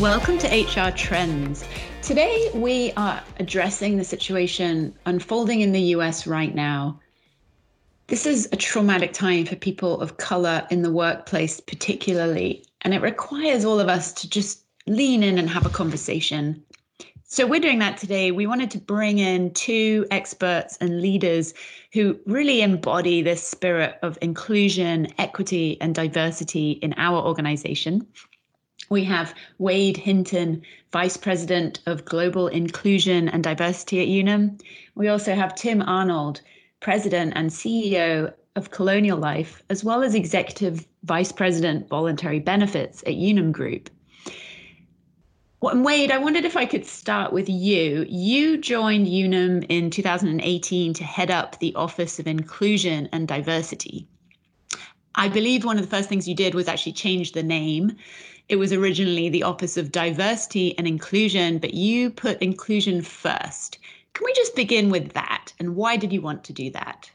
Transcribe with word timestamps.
Welcome 0.00 0.36
to 0.40 0.48
HR 0.48 0.90
Trends. 0.90 1.64
Today, 2.02 2.50
we 2.52 2.92
are 2.98 3.22
addressing 3.40 3.96
the 3.96 4.04
situation 4.04 4.94
unfolding 5.06 5.62
in 5.62 5.72
the 5.72 5.80
US 5.94 6.26
right 6.26 6.54
now. 6.54 7.00
This 8.08 8.26
is 8.26 8.46
a 8.52 8.56
traumatic 8.56 9.14
time 9.14 9.46
for 9.46 9.56
people 9.56 9.98
of 10.02 10.18
color 10.18 10.66
in 10.70 10.82
the 10.82 10.92
workplace, 10.92 11.60
particularly, 11.60 12.62
and 12.82 12.92
it 12.92 13.00
requires 13.00 13.64
all 13.64 13.80
of 13.80 13.88
us 13.88 14.12
to 14.12 14.28
just 14.28 14.64
lean 14.86 15.22
in 15.22 15.38
and 15.38 15.48
have 15.48 15.64
a 15.64 15.70
conversation. 15.70 16.62
So, 17.24 17.46
we're 17.46 17.58
doing 17.58 17.78
that 17.78 17.96
today. 17.96 18.32
We 18.32 18.46
wanted 18.46 18.70
to 18.72 18.78
bring 18.78 19.18
in 19.18 19.54
two 19.54 20.06
experts 20.10 20.76
and 20.78 21.00
leaders 21.00 21.54
who 21.94 22.20
really 22.26 22.60
embody 22.60 23.22
this 23.22 23.42
spirit 23.42 23.98
of 24.02 24.18
inclusion, 24.20 25.08
equity, 25.16 25.80
and 25.80 25.94
diversity 25.94 26.72
in 26.72 26.92
our 26.98 27.16
organization. 27.16 28.06
We 28.88 29.02
have 29.04 29.34
Wade 29.58 29.96
Hinton, 29.96 30.62
Vice 30.92 31.16
President 31.16 31.80
of 31.86 32.04
Global 32.04 32.46
Inclusion 32.46 33.28
and 33.28 33.42
Diversity 33.42 34.00
at 34.00 34.08
Unum. 34.08 34.58
We 34.94 35.08
also 35.08 35.34
have 35.34 35.54
Tim 35.54 35.82
Arnold, 35.82 36.40
President 36.80 37.32
and 37.34 37.50
CEO 37.50 38.32
of 38.54 38.70
Colonial 38.70 39.18
Life, 39.18 39.62
as 39.70 39.82
well 39.82 40.04
as 40.04 40.14
Executive 40.14 40.86
Vice 41.02 41.32
President 41.32 41.88
Voluntary 41.88 42.38
Benefits 42.38 43.02
at 43.02 43.14
Unum 43.14 43.50
Group. 43.50 43.90
Well, 45.60 45.82
Wade, 45.82 46.12
I 46.12 46.18
wondered 46.18 46.44
if 46.44 46.56
I 46.56 46.66
could 46.66 46.86
start 46.86 47.32
with 47.32 47.48
you. 47.48 48.06
You 48.08 48.56
joined 48.56 49.08
Unum 49.08 49.62
in 49.68 49.90
2018 49.90 50.94
to 50.94 51.04
head 51.04 51.30
up 51.30 51.58
the 51.58 51.74
Office 51.74 52.20
of 52.20 52.26
Inclusion 52.26 53.08
and 53.12 53.26
Diversity. 53.26 54.06
I 55.16 55.28
believe 55.28 55.64
one 55.64 55.76
of 55.76 55.82
the 55.82 55.96
first 55.96 56.08
things 56.08 56.28
you 56.28 56.34
did 56.34 56.54
was 56.54 56.68
actually 56.68 56.92
change 56.92 57.32
the 57.32 57.42
name 57.42 57.96
it 58.48 58.56
was 58.56 58.72
originally 58.72 59.28
the 59.28 59.42
Office 59.42 59.76
of 59.76 59.90
Diversity 59.90 60.76
and 60.78 60.86
Inclusion, 60.86 61.58
but 61.58 61.74
you 61.74 62.10
put 62.10 62.40
inclusion 62.40 63.02
first. 63.02 63.78
Can 64.12 64.24
we 64.24 64.32
just 64.34 64.54
begin 64.54 64.88
with 64.88 65.12
that? 65.14 65.52
And 65.58 65.74
why 65.74 65.96
did 65.96 66.12
you 66.12 66.22
want 66.22 66.44
to 66.44 66.52
do 66.52 66.70
that? 66.70 67.10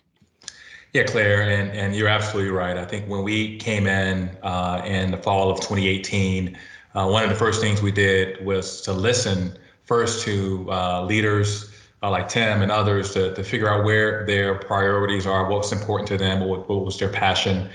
Yeah, 0.94 1.04
Claire, 1.04 1.44
and, 1.44 1.72
and 1.72 1.96
you're 1.96 2.10
absolutely 2.10 2.52
right. 2.52 2.76
I 2.76 2.84
think 2.84 3.08
when 3.08 3.24
we 3.24 3.58
came 3.58 3.88
in 3.88 4.30
uh, 4.44 4.82
in 4.84 5.12
the 5.12 5.18
fall 5.18 5.50
of 5.50 5.60
2018, 5.62 6.58
uh, 6.96 7.08
one 7.08 7.24
of 7.24 7.30
the 7.30 7.36
first 7.36 7.62
things 7.62 7.82
we 7.82 7.94
did 7.94 8.46
was 8.46 8.82
to 8.82 8.92
listen 8.92 9.58
first 9.86 10.26
to 10.26 10.68
uh, 10.70 11.06
leaders 11.06 11.72
uh, 12.04 12.10
like 12.10 12.28
Tim 12.28 12.62
and 12.62 12.72
others 12.72 13.14
to, 13.14 13.34
to 13.36 13.44
figure 13.44 13.70
out 13.70 13.86
where 13.86 14.26
their 14.26 14.56
priorities 14.56 15.26
are, 15.26 15.50
what's 15.50 15.72
important 15.72 16.10
to 16.10 16.18
them, 16.18 16.42
what, 16.42 16.68
what 16.68 16.84
was 16.84 17.00
their 17.00 17.10
passion, 17.10 17.70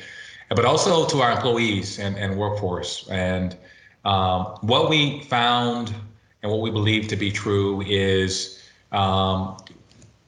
but 0.50 0.64
also 0.64 1.06
to 1.06 1.20
our 1.20 1.32
employees 1.32 1.98
and, 1.98 2.16
and 2.16 2.36
workforce. 2.36 3.08
And 3.08 3.56
um, 4.04 4.56
what 4.60 4.88
we 4.88 5.22
found 5.24 5.92
and 6.42 6.52
what 6.52 6.60
we 6.60 6.70
believe 6.70 7.08
to 7.08 7.16
be 7.16 7.30
true 7.30 7.82
is 7.82 8.62
um, 8.92 9.56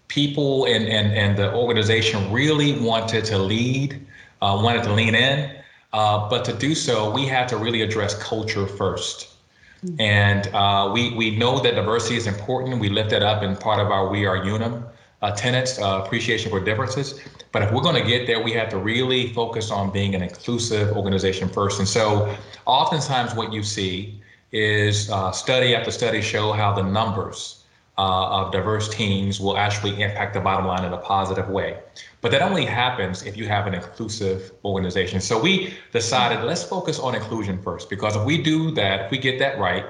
people 0.08 0.64
and, 0.64 0.86
and, 0.86 1.12
and 1.12 1.36
the 1.36 1.54
organization 1.54 2.32
really 2.32 2.78
wanted 2.80 3.24
to 3.26 3.38
lead, 3.38 4.04
uh, 4.42 4.60
wanted 4.62 4.82
to 4.84 4.92
lean 4.92 5.14
in. 5.14 5.54
Uh, 5.92 6.28
but 6.28 6.44
to 6.44 6.52
do 6.52 6.74
so, 6.74 7.10
we 7.10 7.24
had 7.24 7.48
to 7.48 7.56
really 7.56 7.82
address 7.82 8.20
culture 8.22 8.66
1st 8.66 9.34
mm-hmm. 9.84 10.00
And 10.00 10.48
uh, 10.48 10.90
we, 10.92 11.14
we 11.14 11.36
know 11.36 11.60
that 11.60 11.76
diversity 11.76 12.16
is 12.16 12.26
important. 12.26 12.78
We 12.80 12.88
lift 12.88 13.10
that 13.10 13.22
up 13.22 13.42
in 13.42 13.56
part 13.56 13.80
of 13.80 13.90
our 13.90 14.08
We 14.08 14.26
Are 14.26 14.36
Unum 14.36 14.84
uh, 15.22 15.32
tenants, 15.32 15.78
uh, 15.78 16.02
appreciation 16.04 16.50
for 16.50 16.60
differences. 16.60 17.20
But 17.52 17.62
if 17.62 17.72
we're 17.72 17.82
going 17.82 18.00
to 18.00 18.06
get 18.06 18.26
there, 18.26 18.42
we 18.42 18.52
have 18.52 18.68
to 18.70 18.78
really 18.78 19.32
focus 19.32 19.70
on 19.70 19.90
being 19.90 20.14
an 20.14 20.22
inclusive 20.22 20.96
organization 20.96 21.48
first. 21.48 21.78
And 21.78 21.88
so, 21.88 22.34
oftentimes, 22.66 23.34
what 23.34 23.52
you 23.52 23.62
see 23.62 24.20
is 24.52 25.10
uh, 25.10 25.32
study 25.32 25.74
after 25.74 25.90
study 25.90 26.22
show 26.22 26.52
how 26.52 26.72
the 26.72 26.82
numbers 26.82 27.64
uh, 27.98 28.28
of 28.28 28.52
diverse 28.52 28.88
teams 28.88 29.40
will 29.40 29.58
actually 29.58 30.00
impact 30.00 30.34
the 30.34 30.40
bottom 30.40 30.66
line 30.66 30.84
in 30.84 30.92
a 30.92 30.98
positive 30.98 31.48
way. 31.48 31.78
But 32.20 32.30
that 32.30 32.42
only 32.42 32.64
happens 32.64 33.24
if 33.24 33.36
you 33.36 33.46
have 33.48 33.66
an 33.66 33.74
inclusive 33.74 34.52
organization. 34.64 35.20
So 35.20 35.40
we 35.40 35.74
decided 35.92 36.44
let's 36.44 36.62
focus 36.62 36.98
on 36.98 37.14
inclusion 37.14 37.60
first, 37.60 37.90
because 37.90 38.14
if 38.14 38.24
we 38.24 38.40
do 38.40 38.70
that, 38.72 39.06
if 39.06 39.10
we 39.10 39.18
get 39.18 39.38
that 39.40 39.58
right, 39.58 39.84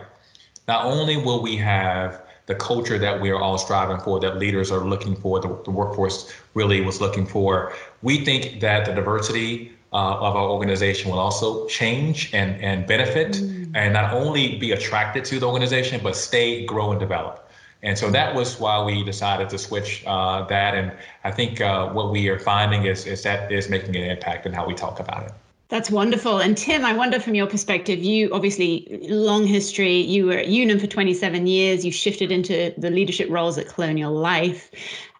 not 0.66 0.84
only 0.84 1.16
will 1.16 1.42
we 1.42 1.56
have 1.56 2.22
the 2.48 2.54
culture 2.54 2.98
that 2.98 3.20
we 3.20 3.30
are 3.30 3.38
all 3.38 3.58
striving 3.58 4.00
for, 4.00 4.18
that 4.18 4.38
leaders 4.38 4.72
are 4.72 4.80
looking 4.80 5.14
for, 5.14 5.38
the, 5.38 5.48
the 5.64 5.70
workforce 5.70 6.32
really 6.54 6.80
was 6.80 6.98
looking 6.98 7.26
for. 7.26 7.74
We 8.02 8.24
think 8.24 8.60
that 8.60 8.86
the 8.86 8.94
diversity 8.94 9.72
uh, 9.92 10.26
of 10.26 10.34
our 10.34 10.48
organization 10.48 11.10
will 11.10 11.18
also 11.18 11.66
change 11.66 12.32
and, 12.32 12.60
and 12.62 12.86
benefit 12.86 13.32
mm. 13.32 13.70
and 13.74 13.92
not 13.92 14.14
only 14.14 14.56
be 14.56 14.72
attracted 14.72 15.26
to 15.26 15.38
the 15.38 15.46
organization, 15.46 16.00
but 16.02 16.16
stay, 16.16 16.64
grow, 16.64 16.90
and 16.90 16.98
develop. 16.98 17.50
And 17.82 17.96
so 17.96 18.10
that 18.10 18.34
was 18.34 18.58
why 18.58 18.82
we 18.82 19.04
decided 19.04 19.50
to 19.50 19.58
switch 19.58 20.02
uh, 20.06 20.44
that. 20.46 20.74
And 20.74 20.92
I 21.24 21.30
think 21.30 21.60
uh, 21.60 21.90
what 21.90 22.10
we 22.10 22.28
are 22.28 22.38
finding 22.38 22.86
is, 22.86 23.06
is 23.06 23.22
that 23.22 23.52
is 23.52 23.68
making 23.68 23.94
an 23.94 24.10
impact 24.10 24.46
in 24.46 24.52
how 24.54 24.66
we 24.66 24.74
talk 24.74 25.00
about 25.00 25.24
it. 25.24 25.32
That's 25.68 25.90
wonderful. 25.90 26.38
And 26.38 26.56
Tim, 26.56 26.84
I 26.84 26.94
wonder 26.94 27.20
from 27.20 27.34
your 27.34 27.46
perspective, 27.46 27.98
you 27.98 28.30
obviously 28.32 29.06
long 29.10 29.46
history, 29.46 30.00
you 30.00 30.26
were 30.26 30.38
at 30.38 30.46
Unum 30.46 30.78
for 30.78 30.86
27 30.86 31.46
years, 31.46 31.84
you 31.84 31.92
shifted 31.92 32.32
into 32.32 32.72
the 32.78 32.90
leadership 32.90 33.28
roles 33.28 33.58
at 33.58 33.68
Colonial 33.68 34.12
Life. 34.12 34.70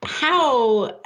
How, 0.03 0.99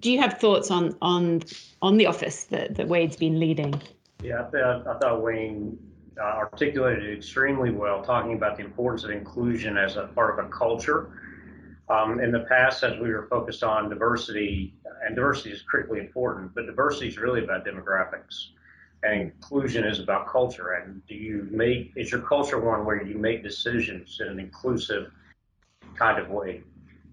do 0.00 0.10
you 0.10 0.18
have 0.20 0.38
thoughts 0.38 0.70
on 0.70 0.96
on 1.02 1.42
on 1.82 1.96
the 1.96 2.06
office 2.06 2.44
that, 2.44 2.74
that 2.76 2.88
Wade's 2.88 3.16
been 3.16 3.38
leading? 3.38 3.80
Yeah, 4.22 4.42
I 4.42 4.50
thought, 4.50 4.86
I 4.86 4.98
thought 4.98 5.22
Wayne 5.22 5.78
uh, 6.18 6.24
articulated 6.24 7.04
it 7.04 7.18
extremely 7.18 7.70
well, 7.70 8.02
talking 8.02 8.34
about 8.34 8.56
the 8.56 8.64
importance 8.64 9.04
of 9.04 9.10
inclusion 9.10 9.76
as 9.76 9.96
a 9.96 10.06
part 10.14 10.38
of 10.38 10.46
a 10.46 10.48
culture 10.48 11.18
um, 11.88 12.20
in 12.20 12.30
the 12.30 12.40
past, 12.48 12.82
as 12.84 12.98
we 13.00 13.10
were 13.10 13.26
focused 13.28 13.62
on 13.64 13.88
diversity, 13.88 14.74
and 15.04 15.16
diversity 15.16 15.50
is 15.50 15.62
critically 15.62 16.00
important, 16.00 16.54
but 16.54 16.66
diversity 16.66 17.08
is 17.08 17.18
really 17.18 17.44
about 17.44 17.66
demographics, 17.66 18.48
and 19.02 19.20
inclusion 19.20 19.84
is 19.84 19.98
about 19.98 20.28
culture. 20.28 20.72
And 20.72 21.04
do 21.06 21.14
you 21.14 21.48
make 21.50 21.92
is 21.96 22.10
your 22.10 22.20
culture 22.20 22.58
one 22.58 22.84
where 22.84 23.02
you 23.02 23.16
make 23.16 23.42
decisions 23.42 24.18
in 24.20 24.28
an 24.28 24.38
inclusive 24.38 25.10
kind 25.96 26.18
of 26.18 26.30
way? 26.30 26.62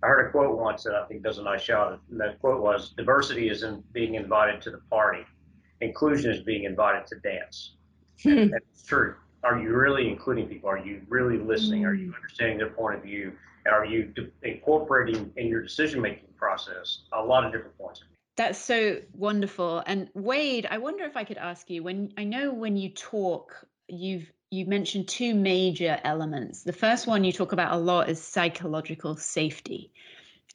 I 0.02 0.08
heard 0.08 0.28
a 0.28 0.32
quote 0.32 0.58
once 0.58 0.84
that 0.84 0.96
I 0.96 1.06
think 1.08 1.24
does 1.24 1.40
a 1.40 1.44
nice 1.44 1.66
job. 1.66 2.00
And 2.10 2.20
that 2.22 2.40
quote 2.40 2.62
was, 2.62 2.92
"Diversity 2.92 3.50
isn't 3.50 3.92
being 3.92 4.16
invited 4.16 4.62
to 4.62 4.72
the 4.72 4.82
party; 4.90 5.26
inclusion 5.82 6.32
is 6.32 6.42
being 6.42 6.64
invited 6.64 7.08
to 7.08 7.16
dance." 7.20 7.76
and, 8.26 8.40
and 8.54 8.62
it's 8.72 8.84
true. 8.84 9.16
Are 9.44 9.58
you 9.58 9.74
really 9.74 10.10
including 10.10 10.48
people? 10.48 10.70
Are 10.70 10.78
you 10.78 11.02
really 11.08 11.38
listening? 11.38 11.86
Are 11.86 11.94
you 11.94 12.12
mm. 12.12 12.16
understanding 12.16 12.58
their 12.58 12.70
point 12.70 12.98
of 12.98 13.04
view? 13.04 13.34
Are 13.70 13.86
you 13.86 14.14
incorporating 14.44 15.32
in 15.38 15.48
your 15.48 15.62
decision 15.62 16.02
making 16.02 16.30
process 16.38 17.00
a 17.14 17.24
lot 17.24 17.46
of 17.46 17.52
different 17.52 17.78
points? 17.78 18.04
That's 18.38 18.60
so 18.60 18.98
wonderful. 19.14 19.84
And 19.86 20.10
wade 20.14 20.68
i 20.70 20.78
wonder 20.78 21.04
if 21.04 21.18
i 21.18 21.24
could 21.24 21.38
ask 21.38 21.70
you 21.70 21.84
when 21.84 22.14
i 22.18 22.24
know 22.24 22.54
when 22.54 22.78
you 22.78 22.90
talk 22.90 23.66
you've 23.90 24.32
you 24.52 24.66
mentioned 24.66 25.08
two 25.08 25.36
major 25.36 26.00
elements. 26.04 26.64
The 26.64 26.74
first 26.74 27.06
one 27.06 27.24
you 27.24 27.32
talk 27.32 27.52
about 27.52 27.74
a 27.74 27.78
lot 27.78 28.10
is 28.10 28.22
psychological 28.22 29.16
safety. 29.16 29.92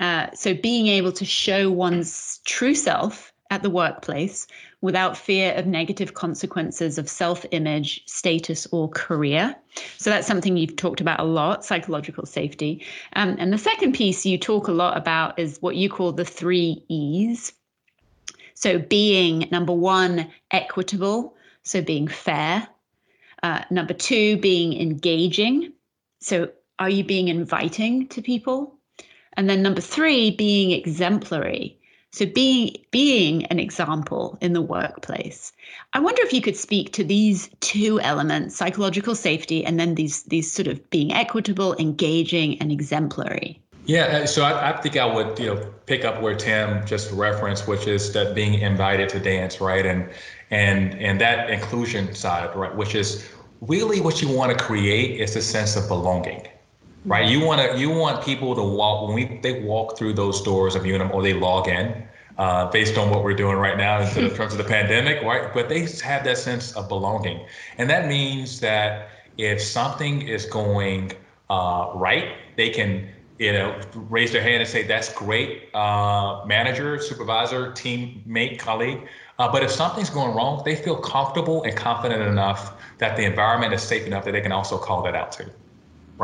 Uh, 0.01 0.33
so 0.35 0.55
being 0.55 0.89
able 0.89 1.13
to 1.13 1.25
show 1.25 1.71
one's 1.71 2.41
true 2.45 2.75
self 2.75 3.33
at 3.55 3.63
the 3.63 3.71
workplace 3.71 4.47
without 4.81 5.17
fear 5.17 5.55
of 5.55 5.65
negative 5.67 6.13
consequences 6.15 6.99
of 6.99 7.09
self 7.09 7.47
image, 7.53 8.03
status, 8.07 8.67
or 8.73 8.89
career. 8.89 9.55
So 9.97 10.11
that's 10.11 10.27
something 10.27 10.57
you've 10.57 10.77
talked 10.77 11.01
about 11.01 11.21
a 11.21 11.25
lot 11.25 11.65
psychological 11.65 12.27
safety. 12.27 12.85
Um, 13.15 13.37
and 13.39 13.53
the 13.53 13.59
second 13.59 13.95
piece 13.95 14.27
you 14.27 14.39
talk 14.39 14.69
a 14.69 14.73
lot 14.73 14.97
about 14.97 15.39
is 15.39 15.59
what 15.61 15.77
you 15.77 15.89
call 15.89 16.13
the 16.13 16.25
three 16.25 16.85
E's. 16.89 17.53
So 18.55 18.79
being 18.79 19.49
number 19.51 19.73
one, 19.73 20.31
equitable, 20.51 21.37
so 21.63 21.81
being 21.81 22.09
fair. 22.09 22.67
Uh, 23.43 23.63
number 23.71 23.95
two, 23.95 24.39
being 24.39 24.81
engaging. 24.81 25.73
So 26.21 26.51
are 26.79 26.91
you 26.91 27.05
being 27.05 27.29
inviting 27.29 28.09
to 28.09 28.23
people? 28.23 28.79
And 29.37 29.49
then 29.49 29.63
number 29.63 29.81
three, 29.81 30.31
being 30.31 30.71
exemplary. 30.73 31.79
So 32.15 32.27
being 32.27 32.77
being 32.93 33.45
an 33.47 33.59
example 33.59 34.39
in 34.41 34.53
the 34.53 34.63
workplace. 34.63 35.53
I 35.95 35.99
wonder 35.99 36.23
if 36.23 36.33
you 36.33 36.41
could 36.41 36.57
speak 36.57 36.93
to 36.93 37.03
these 37.03 37.51
two 37.59 37.99
elements, 38.03 38.55
psychological 38.55 39.17
safety 39.17 39.67
and 39.67 39.81
then 39.81 39.97
these 39.97 40.23
these 40.23 40.51
sort 40.51 40.69
of 40.69 40.89
being 40.91 41.13
equitable, 41.13 41.75
engaging 41.75 42.61
and 42.61 42.71
exemplary. 42.71 43.61
Yeah, 43.87 44.05
uh, 44.05 44.27
so 44.27 44.45
I, 44.45 44.71
I 44.71 44.81
think 44.81 44.97
I 44.97 45.13
would, 45.13 45.37
you 45.41 45.47
know, 45.47 45.73
pick 45.87 46.05
up 46.05 46.23
where 46.23 46.37
Tim 46.37 46.87
just 46.87 47.11
referenced, 47.11 47.67
which 47.67 47.89
is 47.89 48.13
that 48.13 48.33
being 48.37 48.55
invited 48.55 49.09
to 49.09 49.19
dance, 49.19 49.61
right? 49.61 49.85
And 49.85 50.09
and 50.53 50.95
and 51.01 51.21
that 51.21 51.51
inclusion 51.51 52.15
side, 52.15 52.55
right, 52.55 52.77
which 52.77 52.95
is 52.95 53.29
really 53.61 54.01
what 54.01 54.23
you 54.23 54.29
want 54.29 54.57
to 54.57 54.65
create 54.65 55.21
is 55.21 55.35
a 55.35 55.43
sense 55.43 55.75
of 55.75 55.89
belonging 55.89 56.47
right? 57.05 57.29
You 57.29 57.45
want 57.45 57.61
to 57.61 57.79
you 57.79 57.91
want 57.91 58.25
people 58.25 58.55
to 58.55 58.63
walk 58.63 59.07
when 59.07 59.15
we 59.15 59.39
they 59.43 59.63
walk 59.63 59.99
through 59.99 60.15
those 60.15 60.41
doors 60.43 60.75
of 60.75 60.85
Unum 60.87 61.11
or 61.13 61.23
they 61.23 61.35
log 61.35 61.69
in. 61.69 62.09
Uh, 62.37 62.69
based 62.73 62.99
on 62.99 63.11
what 63.11 63.23
we're 63.23 63.33
doing 63.33 63.57
right 63.57 63.77
now 63.77 64.01
in 64.01 64.29
terms 64.35 64.51
of 64.51 64.59
the 64.59 64.65
pandemic, 64.65 65.23
right? 65.23 65.55
But 65.55 65.69
they 65.69 65.83
have 66.03 66.25
that 66.25 66.37
sense 66.37 66.73
of 66.73 66.89
belonging, 66.89 67.47
and 67.79 67.89
that 67.89 68.09
means 68.09 68.59
that 68.59 69.11
if 69.39 69.63
something 69.63 70.23
is 70.23 70.45
going 70.45 71.13
uh, 71.49 71.93
right, 71.95 72.33
they 72.57 72.71
can 72.71 73.09
you 73.39 73.53
know 73.53 73.81
raise 73.95 74.33
their 74.33 74.43
hand 74.43 74.63
and 74.63 74.69
say 74.69 74.83
that's 74.83 75.13
great, 75.15 75.73
uh, 75.77 76.43
manager, 76.45 76.99
supervisor, 76.99 77.71
teammate, 77.71 78.59
colleague. 78.59 79.07
Uh, 79.39 79.53
but 79.53 79.63
if 79.63 79.71
something's 79.71 80.11
going 80.11 80.35
wrong, 80.35 80.61
they 80.65 80.75
feel 80.75 80.97
comfortable 80.97 81.63
and 81.63 81.77
confident 81.77 82.21
enough 82.23 82.83
that 82.99 83.17
the 83.17 83.23
environment 83.23 83.73
is 83.73 83.81
safe 83.81 84.09
enough 84.09 84.25
that 84.25 84.33
they 84.33 84.41
can 84.41 84.51
also 84.51 84.77
call 84.77 85.05
that 85.05 85.15
out 85.15 85.31
too 85.31 85.49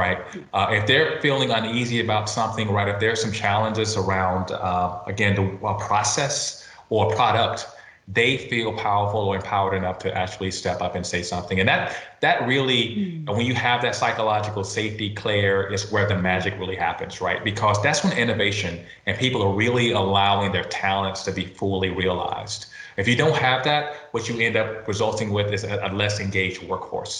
right? 0.00 0.18
Uh, 0.52 0.78
if 0.78 0.86
they're 0.86 1.20
feeling 1.20 1.50
uneasy 1.50 2.00
about 2.06 2.28
something, 2.28 2.66
right? 2.76 2.88
If 2.88 2.98
there's 3.00 3.20
some 3.20 3.32
challenges 3.32 3.90
around, 4.02 4.50
uh, 4.50 5.00
again, 5.06 5.32
the 5.40 5.46
uh, 5.66 5.74
process 5.88 6.66
or 6.88 7.02
product, 7.14 7.66
they 8.12 8.32
feel 8.50 8.72
powerful 8.72 9.20
or 9.20 9.36
empowered 9.36 9.74
enough 9.74 9.98
to 10.04 10.08
actually 10.22 10.50
step 10.50 10.78
up 10.86 10.94
and 10.96 11.04
say 11.06 11.22
something. 11.22 11.60
And 11.60 11.68
that 11.68 11.82
that 12.20 12.36
really, 12.52 12.82
mm. 12.82 13.36
when 13.36 13.46
you 13.50 13.54
have 13.54 13.82
that 13.82 13.94
psychological 13.94 14.64
safety, 14.64 15.08
Claire, 15.14 15.72
is 15.72 15.92
where 15.92 16.06
the 16.08 16.18
magic 16.30 16.54
really 16.58 16.78
happens, 16.88 17.20
right? 17.20 17.40
Because 17.44 17.76
that's 17.84 18.02
when 18.02 18.12
innovation 18.24 18.72
and 19.06 19.16
people 19.24 19.40
are 19.46 19.54
really 19.64 19.92
allowing 19.92 20.50
their 20.56 20.68
talents 20.86 21.22
to 21.26 21.30
be 21.40 21.44
fully 21.60 21.90
realized. 21.90 22.66
If 22.96 23.06
you 23.06 23.16
don't 23.22 23.36
have 23.36 23.62
that, 23.70 23.82
what 24.10 24.28
you 24.28 24.34
end 24.46 24.56
up 24.56 24.88
resulting 24.88 25.30
with 25.36 25.52
is 25.52 25.62
a, 25.64 25.78
a 25.88 25.90
less 26.02 26.18
engaged 26.26 26.60
workforce. 26.70 27.16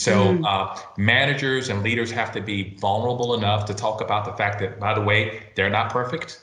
So 0.00 0.14
mm 0.32 0.44
uh, 0.44 0.74
managers 0.96 1.68
and 1.68 1.82
leaders 1.82 2.10
have 2.10 2.32
to 2.32 2.40
be 2.40 2.74
vulnerable 2.78 3.34
enough 3.34 3.66
to 3.66 3.74
talk 3.74 4.00
about 4.00 4.24
the 4.24 4.32
fact 4.32 4.58
that, 4.60 4.80
by 4.80 4.94
the 4.94 5.02
way, 5.02 5.42
they're 5.54 5.74
not 5.78 5.92
perfect, 5.92 6.40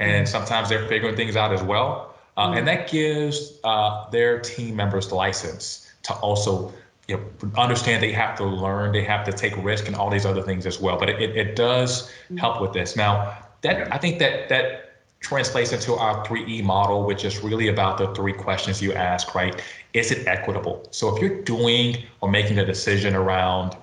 and 0.00 0.26
mm 0.26 0.28
sometimes 0.28 0.68
they're 0.68 0.88
figuring 0.88 1.14
things 1.14 1.36
out 1.36 1.52
as 1.52 1.62
well. 1.62 2.14
Uh, 2.36 2.48
mm 2.48 2.58
And 2.58 2.66
that 2.66 2.90
gives 2.90 3.60
uh, 3.62 4.10
their 4.10 4.40
team 4.40 4.74
members 4.74 5.06
the 5.08 5.14
license 5.14 5.66
to 6.02 6.12
also 6.14 6.72
you 7.08 7.16
know, 7.16 7.22
understand 7.56 8.02
they 8.02 8.12
have 8.12 8.36
to 8.38 8.44
learn, 8.44 8.90
they 8.90 9.04
have 9.04 9.24
to 9.24 9.32
take 9.32 9.54
risk, 9.62 9.86
and 9.86 9.94
all 9.94 10.10
these 10.10 10.26
other 10.26 10.42
things 10.42 10.66
as 10.66 10.80
well. 10.80 10.98
But 10.98 11.08
it, 11.08 11.22
it, 11.22 11.36
it 11.36 11.56
does 11.56 12.10
mm. 12.30 12.38
help 12.40 12.60
with 12.60 12.72
this. 12.72 12.96
Now, 12.96 13.38
that 13.62 13.92
I 13.94 13.98
think 13.98 14.18
that 14.18 14.48
that 14.48 14.85
translates 15.20 15.72
into 15.72 15.94
our 15.94 16.24
3E 16.26 16.62
model, 16.62 17.04
which 17.04 17.24
is 17.24 17.42
really 17.42 17.68
about 17.68 17.98
the 17.98 18.14
three 18.14 18.32
questions 18.32 18.80
you 18.82 18.92
ask, 18.92 19.34
right? 19.34 19.62
Is 19.92 20.10
it 20.10 20.26
equitable? 20.26 20.86
So 20.90 21.14
if 21.14 21.22
you're 21.22 21.42
doing 21.42 22.04
or 22.20 22.30
making 22.30 22.58
a 22.58 22.64
decision 22.64 23.14
around 23.14 23.76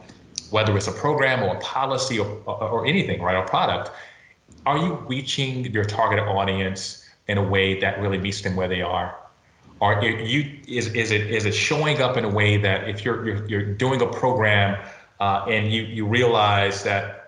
whether 0.52 0.78
it's 0.78 0.88
a 0.88 0.92
program 0.92 1.44
or 1.44 1.56
a 1.56 1.60
policy 1.60 2.20
or, 2.20 2.28
or, 2.46 2.86
anything, 2.86 3.22
right, 3.22 3.36
or 3.36 3.44
product, 3.46 3.92
are 4.68 4.78
you 4.78 4.94
reaching 5.08 5.66
your 5.72 5.84
target 5.84 6.20
audience 6.20 7.10
in 7.28 7.38
a 7.40 7.44
way 7.44 7.80
that 7.80 8.00
really 8.00 8.20
meets 8.20 8.42
them 8.42 8.56
where 8.56 8.68
they 8.68 8.82
are? 8.82 9.18
Are 9.82 10.02
you 10.06 10.60
is, 10.68 10.88
is 10.94 11.12
it 11.12 11.30
is 11.30 11.46
it 11.46 11.54
showing 11.54 12.02
up 12.02 12.16
in 12.16 12.24
a 12.24 12.30
way 12.30 12.56
that 12.56 12.88
if 12.88 13.04
you're 13.04 13.26
you're, 13.26 13.48
you're 13.50 13.66
doing 13.66 14.02
a 14.02 14.06
program 14.06 14.82
uh, 15.20 15.46
and 15.50 15.74
you 15.74 15.82
you 15.82 16.06
realize 16.06 16.84
that 16.84 17.23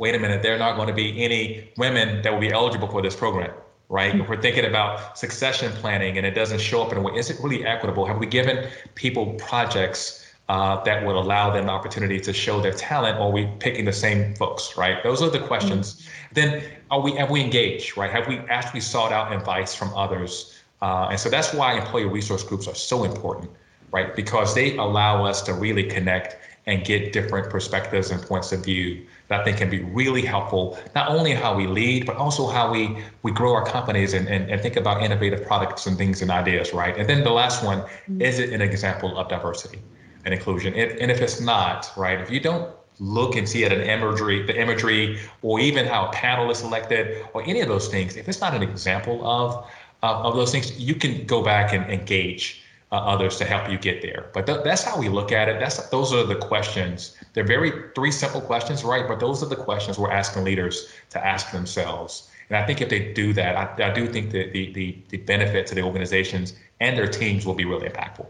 wait 0.00 0.14
a 0.14 0.18
minute, 0.18 0.42
there 0.42 0.54
are 0.54 0.58
not 0.58 0.76
going 0.76 0.88
to 0.88 0.94
be 0.94 1.22
any 1.22 1.70
women 1.76 2.22
that 2.22 2.32
will 2.32 2.40
be 2.40 2.50
eligible 2.50 2.88
for 2.88 3.02
this 3.02 3.14
program, 3.14 3.52
right? 3.90 4.14
If 4.18 4.30
we're 4.30 4.40
thinking 4.40 4.64
about 4.64 5.18
succession 5.18 5.70
planning 5.72 6.16
and 6.16 6.26
it 6.26 6.34
doesn't 6.34 6.58
show 6.58 6.82
up 6.82 6.90
in 6.92 6.96
a 6.96 7.02
way, 7.02 7.12
is 7.16 7.28
it 7.28 7.36
really 7.42 7.66
equitable? 7.66 8.06
Have 8.06 8.16
we 8.16 8.24
given 8.24 8.70
people 8.94 9.34
projects 9.34 10.26
uh, 10.48 10.82
that 10.84 11.04
would 11.04 11.16
allow 11.16 11.50
them 11.50 11.66
the 11.66 11.72
opportunity 11.72 12.18
to 12.18 12.32
show 12.32 12.62
their 12.62 12.72
talent, 12.72 13.18
or 13.18 13.28
are 13.28 13.30
we 13.30 13.46
picking 13.58 13.84
the 13.84 13.92
same 13.92 14.34
folks, 14.36 14.78
right? 14.78 15.02
Those 15.02 15.20
are 15.22 15.28
the 15.28 15.38
questions. 15.38 15.86
Mm-hmm. 15.94 16.34
Then 16.34 16.62
are 16.90 17.00
we 17.00 17.12
have 17.16 17.30
we 17.30 17.42
engaged, 17.42 17.98
right? 17.98 18.10
Have 18.10 18.26
we 18.26 18.38
actually 18.48 18.80
sought 18.80 19.12
out 19.12 19.32
advice 19.34 19.74
from 19.74 19.92
others? 19.94 20.58
Uh, 20.80 21.08
and 21.10 21.20
so 21.20 21.28
that's 21.28 21.52
why 21.52 21.74
employee 21.74 22.06
resource 22.06 22.42
groups 22.42 22.66
are 22.66 22.74
so 22.74 23.04
important, 23.04 23.50
right? 23.92 24.16
Because 24.16 24.54
they 24.54 24.76
allow 24.78 25.26
us 25.26 25.42
to 25.42 25.52
really 25.52 25.84
connect 25.84 26.38
and 26.66 26.84
get 26.84 27.12
different 27.12 27.50
perspectives 27.50 28.10
and 28.10 28.20
points 28.22 28.50
of 28.50 28.64
view 28.64 29.06
that 29.30 29.42
I 29.42 29.44
think 29.44 29.58
can 29.58 29.70
be 29.70 29.84
really 29.84 30.22
helpful, 30.22 30.76
not 30.96 31.08
only 31.08 31.32
how 31.32 31.54
we 31.56 31.68
lead, 31.68 32.04
but 32.04 32.16
also 32.16 32.48
how 32.48 32.70
we, 32.70 32.98
we 33.22 33.30
grow 33.30 33.54
our 33.54 33.64
companies 33.64 34.12
and, 34.12 34.28
and, 34.28 34.50
and 34.50 34.60
think 34.60 34.74
about 34.74 35.04
innovative 35.04 35.46
products 35.46 35.86
and 35.86 35.96
things 35.96 36.20
and 36.20 36.32
ideas, 36.32 36.74
right? 36.74 36.96
And 36.98 37.08
then 37.08 37.22
the 37.22 37.30
last 37.30 37.64
one, 37.64 37.78
mm-hmm. 37.78 38.20
is 38.20 38.40
it 38.40 38.52
an 38.52 38.60
example 38.60 39.16
of 39.16 39.28
diversity 39.28 39.78
and 40.24 40.34
inclusion? 40.34 40.74
It, 40.74 40.98
and 40.98 41.12
if 41.12 41.20
it's 41.20 41.40
not, 41.40 41.92
right, 41.96 42.20
if 42.20 42.28
you 42.28 42.40
don't 42.40 42.74
look 42.98 43.36
and 43.36 43.48
see 43.48 43.64
at 43.64 43.72
an 43.72 43.82
imagery, 43.82 44.42
the 44.42 44.60
imagery, 44.60 45.20
or 45.42 45.60
even 45.60 45.86
how 45.86 46.06
a 46.06 46.12
panel 46.12 46.50
is 46.50 46.58
selected, 46.58 47.24
or 47.32 47.42
any 47.44 47.60
of 47.60 47.68
those 47.68 47.86
things, 47.86 48.16
if 48.16 48.28
it's 48.28 48.40
not 48.40 48.52
an 48.52 48.64
example 48.64 49.24
of, 49.24 49.64
uh, 50.02 50.22
of 50.22 50.34
those 50.34 50.50
things, 50.50 50.76
you 50.76 50.96
can 50.96 51.24
go 51.26 51.40
back 51.40 51.72
and 51.72 51.88
engage 51.88 52.64
uh, 52.92 52.96
others 52.96 53.36
to 53.38 53.44
help 53.44 53.70
you 53.70 53.78
get 53.78 54.02
there. 54.02 54.30
But 54.32 54.46
th- 54.46 54.64
that's 54.64 54.82
how 54.82 54.98
we 54.98 55.08
look 55.08 55.32
at 55.32 55.48
it. 55.48 55.60
That's 55.60 55.88
those 55.88 56.12
are 56.12 56.24
the 56.24 56.36
questions. 56.36 57.16
They're 57.32 57.44
very 57.44 57.72
three 57.94 58.10
simple 58.10 58.40
questions, 58.40 58.84
right? 58.84 59.06
But 59.06 59.20
those 59.20 59.42
are 59.42 59.48
the 59.48 59.56
questions 59.56 59.98
we're 59.98 60.10
asking 60.10 60.44
leaders 60.44 60.92
to 61.10 61.24
ask 61.24 61.52
themselves. 61.52 62.28
And 62.48 62.56
I 62.56 62.66
think 62.66 62.80
if 62.80 62.88
they 62.88 63.12
do 63.12 63.32
that, 63.34 63.56
I, 63.56 63.90
I 63.90 63.92
do 63.92 64.08
think 64.08 64.32
that 64.32 64.52
the, 64.52 64.72
the 64.72 64.98
the 65.10 65.18
benefit 65.18 65.66
to 65.68 65.74
the 65.74 65.82
organizations 65.82 66.54
and 66.80 66.96
their 66.98 67.06
teams 67.06 67.46
will 67.46 67.54
be 67.54 67.64
really 67.64 67.88
impactful. 67.88 68.26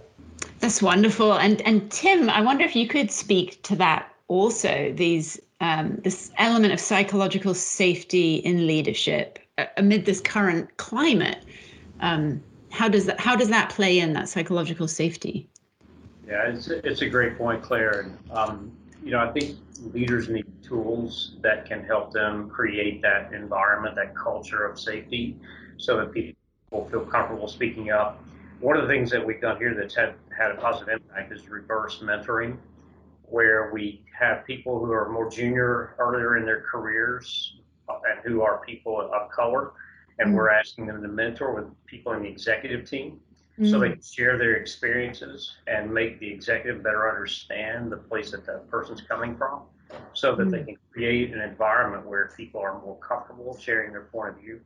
That's 0.58 0.82
wonderful. 0.82 1.34
And 1.34 1.62
and 1.62 1.90
Tim, 1.90 2.28
I 2.28 2.42
wonder 2.42 2.64
if 2.64 2.76
you 2.76 2.86
could 2.86 3.10
speak 3.10 3.62
to 3.62 3.76
that 3.76 4.14
also. 4.28 4.92
These 4.94 5.40
um, 5.62 5.96
this 6.04 6.30
element 6.36 6.72
of 6.72 6.80
psychological 6.80 7.54
safety 7.54 8.36
in 8.36 8.66
leadership 8.66 9.38
amid 9.76 10.04
this 10.04 10.20
current 10.20 10.76
climate. 10.76 11.44
Um, 12.00 12.42
how 12.70 12.88
does 12.88 13.06
that 13.06 13.20
how 13.20 13.36
does 13.36 13.48
that 13.48 13.70
play 13.70 13.98
in 13.98 14.12
that 14.14 14.28
psychological 14.28 14.88
safety? 14.88 15.48
Yeah, 16.26 16.48
it's 16.48 16.68
a, 16.68 16.86
it's 16.86 17.02
a 17.02 17.08
great 17.08 17.36
point, 17.36 17.62
Claire. 17.62 18.00
And, 18.00 18.30
um, 18.30 18.72
you 19.04 19.10
know, 19.10 19.18
I 19.18 19.32
think 19.32 19.58
leaders 19.92 20.28
need 20.28 20.46
tools 20.62 21.36
that 21.40 21.66
can 21.66 21.82
help 21.82 22.12
them 22.12 22.48
create 22.48 23.02
that 23.02 23.32
environment, 23.32 23.96
that 23.96 24.14
culture 24.14 24.64
of 24.64 24.78
safety, 24.78 25.36
so 25.76 25.96
that 25.96 26.12
people 26.12 26.36
feel 26.90 27.04
comfortable 27.04 27.48
speaking 27.48 27.90
up. 27.90 28.22
One 28.60 28.76
of 28.76 28.82
the 28.82 28.88
things 28.88 29.10
that 29.10 29.26
we've 29.26 29.40
done 29.40 29.56
here 29.58 29.74
that's 29.74 29.96
had 29.96 30.14
had 30.36 30.52
a 30.52 30.54
positive 30.54 31.00
impact 31.00 31.32
is 31.32 31.48
reverse 31.48 31.98
mentoring, 32.02 32.58
where 33.24 33.70
we 33.72 34.04
have 34.16 34.44
people 34.44 34.78
who 34.78 34.92
are 34.92 35.08
more 35.08 35.28
junior, 35.30 35.96
earlier 35.98 36.36
in 36.36 36.44
their 36.44 36.60
careers, 36.60 37.56
uh, 37.88 37.94
and 38.08 38.20
who 38.22 38.42
are 38.42 38.58
people 38.64 39.10
of 39.12 39.30
color 39.30 39.72
and 40.20 40.28
mm-hmm. 40.28 40.36
we're 40.36 40.50
asking 40.50 40.86
them 40.86 41.02
to 41.02 41.08
mentor 41.08 41.54
with 41.54 41.64
people 41.86 42.12
in 42.12 42.22
the 42.22 42.28
executive 42.28 42.88
team 42.88 43.18
mm-hmm. 43.58 43.70
so 43.70 43.80
they 43.80 43.88
can 43.88 44.02
share 44.02 44.38
their 44.38 44.54
experiences 44.54 45.56
and 45.66 45.92
make 45.92 46.20
the 46.20 46.30
executive 46.30 46.82
better 46.82 47.10
understand 47.10 47.90
the 47.90 47.96
place 47.96 48.30
that 48.30 48.44
the 48.46 48.60
person's 48.70 49.00
coming 49.00 49.36
from 49.36 49.62
so 50.12 50.36
that 50.36 50.44
mm-hmm. 50.44 50.50
they 50.52 50.62
can 50.62 50.76
create 50.92 51.32
an 51.32 51.40
environment 51.40 52.06
where 52.06 52.30
people 52.36 52.60
are 52.60 52.80
more 52.80 52.98
comfortable 52.98 53.58
sharing 53.58 53.90
their 53.90 54.04
point 54.04 54.28
of 54.28 54.40
view. 54.40 54.60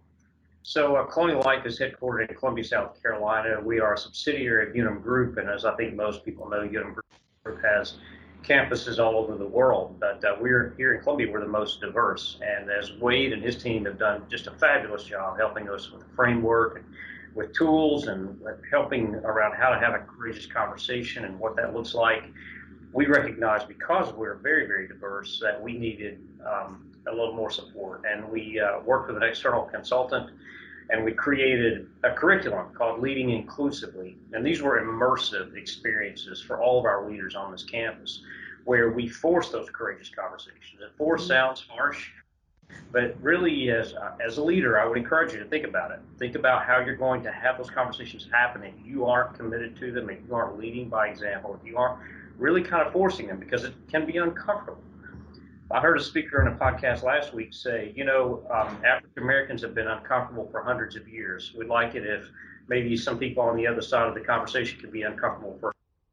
So, 0.66 0.96
uh, 0.96 1.04
Colonial 1.04 1.42
Life 1.42 1.66
is 1.66 1.78
headquartered 1.78 2.30
in 2.30 2.36
Columbia, 2.36 2.64
South 2.64 3.00
Carolina. 3.02 3.60
We 3.62 3.80
are 3.80 3.94
a 3.94 3.98
subsidiary 3.98 4.70
of 4.70 4.74
Unum 4.74 5.00
Group, 5.02 5.36
and 5.36 5.48
as 5.48 5.66
I 5.66 5.76
think 5.76 5.94
most 5.94 6.24
people 6.24 6.48
know, 6.48 6.62
Unum 6.62 6.94
Group 7.44 7.62
has 7.62 7.98
campuses 8.44 8.98
all 8.98 9.16
over 9.16 9.36
the 9.36 9.46
world, 9.46 9.96
but 9.98 10.22
uh, 10.24 10.36
we're 10.38 10.74
here 10.76 10.94
in 10.94 11.02
Columbia, 11.02 11.30
we're 11.30 11.40
the 11.40 11.46
most 11.46 11.80
diverse. 11.80 12.38
And 12.42 12.70
as 12.70 12.92
Wade 12.92 13.32
and 13.32 13.42
his 13.42 13.56
team 13.56 13.84
have 13.86 13.98
done 13.98 14.22
just 14.30 14.46
a 14.46 14.50
fabulous 14.52 15.04
job 15.04 15.38
helping 15.38 15.68
us 15.68 15.90
with 15.90 16.02
the 16.02 16.14
framework 16.14 16.76
and 16.76 16.84
with 17.34 17.52
tools 17.54 18.06
and 18.06 18.38
helping 18.70 19.14
around 19.16 19.54
how 19.56 19.70
to 19.70 19.78
have 19.78 19.94
a 19.94 19.98
courageous 20.00 20.46
conversation 20.46 21.24
and 21.24 21.38
what 21.38 21.56
that 21.56 21.74
looks 21.74 21.94
like, 21.94 22.22
we 22.92 23.06
recognize 23.06 23.64
because 23.64 24.12
we're 24.12 24.36
very, 24.36 24.66
very 24.66 24.86
diverse 24.86 25.40
that 25.42 25.60
we 25.60 25.72
needed 25.72 26.20
um, 26.46 26.92
a 27.08 27.10
little 27.10 27.34
more 27.34 27.50
support. 27.50 28.04
And 28.08 28.28
we 28.28 28.60
uh, 28.60 28.80
worked 28.80 29.08
with 29.08 29.16
an 29.16 29.28
external 29.28 29.62
consultant 29.62 30.30
and 30.90 31.04
we 31.04 31.12
created 31.12 31.88
a 32.02 32.12
curriculum 32.12 32.72
called 32.74 33.00
Leading 33.00 33.30
Inclusively. 33.30 34.16
And 34.32 34.44
these 34.44 34.62
were 34.62 34.80
immersive 34.80 35.56
experiences 35.56 36.40
for 36.40 36.60
all 36.60 36.78
of 36.78 36.84
our 36.84 37.08
leaders 37.08 37.34
on 37.34 37.52
this 37.52 37.64
campus 37.64 38.22
where 38.64 38.90
we 38.90 39.08
force 39.08 39.50
those 39.50 39.68
courageous 39.70 40.10
conversations. 40.10 40.80
And 40.82 40.92
force 40.96 41.22
mm-hmm. 41.22 41.28
sounds 41.28 41.64
harsh, 41.68 42.10
but 42.92 43.16
really, 43.20 43.70
as, 43.70 43.94
as 44.24 44.38
a 44.38 44.42
leader, 44.42 44.80
I 44.80 44.86
would 44.86 44.96
encourage 44.96 45.32
you 45.32 45.38
to 45.38 45.44
think 45.44 45.64
about 45.64 45.90
it. 45.90 46.00
Think 46.18 46.34
about 46.34 46.64
how 46.64 46.80
you're 46.80 46.96
going 46.96 47.22
to 47.22 47.32
have 47.32 47.58
those 47.58 47.70
conversations 47.70 48.26
happen 48.32 48.62
if 48.62 48.74
you 48.84 49.04
aren't 49.06 49.36
committed 49.36 49.76
to 49.76 49.92
them, 49.92 50.08
if 50.10 50.18
you 50.26 50.34
aren't 50.34 50.58
leading 50.58 50.88
by 50.88 51.08
example, 51.08 51.58
if 51.60 51.66
you 51.66 51.76
aren't 51.76 52.00
really 52.38 52.62
kind 52.62 52.86
of 52.86 52.92
forcing 52.92 53.26
them 53.26 53.38
because 53.38 53.64
it 53.64 53.74
can 53.90 54.06
be 54.06 54.16
uncomfortable. 54.16 54.82
I 55.70 55.80
heard 55.80 55.98
a 55.98 56.02
speaker 56.02 56.42
in 56.42 56.52
a 56.52 56.56
podcast 56.56 57.02
last 57.02 57.32
week 57.32 57.54
say, 57.54 57.92
you 57.96 58.04
know, 58.04 58.46
um, 58.52 58.82
African 58.84 59.22
Americans 59.22 59.62
have 59.62 59.74
been 59.74 59.88
uncomfortable 59.88 60.46
for 60.50 60.62
hundreds 60.62 60.94
of 60.94 61.08
years. 61.08 61.54
We'd 61.56 61.68
like 61.68 61.94
it 61.94 62.06
if 62.06 62.28
maybe 62.68 62.96
some 62.96 63.18
people 63.18 63.42
on 63.42 63.56
the 63.56 63.66
other 63.66 63.80
side 63.80 64.06
of 64.06 64.14
the 64.14 64.20
conversation 64.20 64.78
could 64.78 64.92
be 64.92 65.02
uncomfortable 65.02 65.56
for 65.58 65.72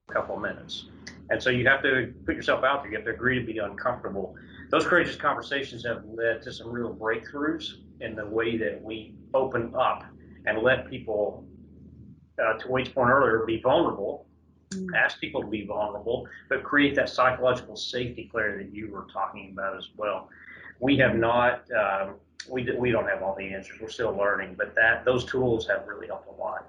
a 0.10 0.14
couple 0.14 0.36
of 0.36 0.42
minutes. 0.42 0.86
And 1.30 1.44
so 1.44 1.50
you 1.50 1.68
have 1.68 1.84
to 1.84 2.14
put 2.26 2.36
yourself 2.36 2.64
out 2.64 2.82
there. 2.82 2.92
You 2.92 2.98
have 2.98 3.06
to 3.06 3.12
agree 3.12 3.40
to 3.40 3.46
be 3.46 3.58
uncomfortable. 3.58 4.36
Those 4.70 4.86
courageous 4.86 5.18
conversations 5.18 5.86
have 5.86 6.04
led 6.06 6.42
to 6.44 6.54
some 6.54 6.70
real 6.70 6.96
breakthroughs 6.96 7.74
in 8.00 8.16
the 8.16 8.26
way 8.26 8.58
that 8.58 8.82
we 8.82 9.16
open 9.34 9.74
up 9.78 10.06
and 10.46 10.60
let 10.60 10.90
people, 10.90 11.46
uh, 12.42 12.58
to 12.58 12.68
Wade's 12.70 12.90
point 12.90 13.10
earlier, 13.10 13.46
be 13.46 13.62
vulnerable. 13.62 14.28
Ask 14.96 15.20
people 15.20 15.42
to 15.42 15.48
be 15.48 15.66
vulnerable, 15.66 16.28
but 16.50 16.64
create 16.64 16.96
that 16.96 17.10
psychological 17.10 17.76
safety, 17.76 18.30
Claire, 18.32 18.58
that 18.58 18.74
you 18.74 18.90
were 18.90 19.06
talking 19.12 19.52
about 19.52 19.78
as 19.78 19.90
well. 19.98 20.30
We 20.80 20.98
have 20.98 21.16
not, 21.16 21.64
um, 21.72 22.16
we, 22.50 22.70
we 22.78 22.92
don't 22.92 23.08
have 23.08 23.22
all 23.22 23.36
the 23.36 23.54
answers. 23.54 23.80
We're 23.80 23.90
still 23.90 24.16
learning, 24.16 24.56
but 24.58 24.74
that 24.76 25.06
those 25.06 25.26
tools 25.26 25.68
have 25.68 25.88
really 25.88 26.08
helped 26.08 26.28
a 26.28 26.42
lot. 26.42 26.68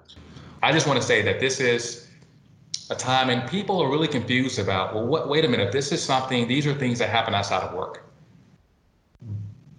I 0.61 0.71
just 0.71 0.87
want 0.87 0.99
to 0.99 1.05
say 1.05 1.21
that 1.23 1.39
this 1.39 1.59
is 1.59 2.09
a 2.89 2.95
time, 2.95 3.29
and 3.29 3.49
people 3.49 3.81
are 3.81 3.89
really 3.89 4.07
confused 4.07 4.59
about, 4.59 4.93
well, 4.93 5.05
what, 5.05 5.29
wait 5.29 5.45
a 5.45 5.47
minute, 5.47 5.71
this 5.71 5.91
is 5.91 6.01
something, 6.01 6.47
these 6.47 6.67
are 6.67 6.73
things 6.73 6.99
that 6.99 7.09
happen 7.09 7.33
outside 7.33 7.63
of 7.63 7.73
work. 7.73 8.05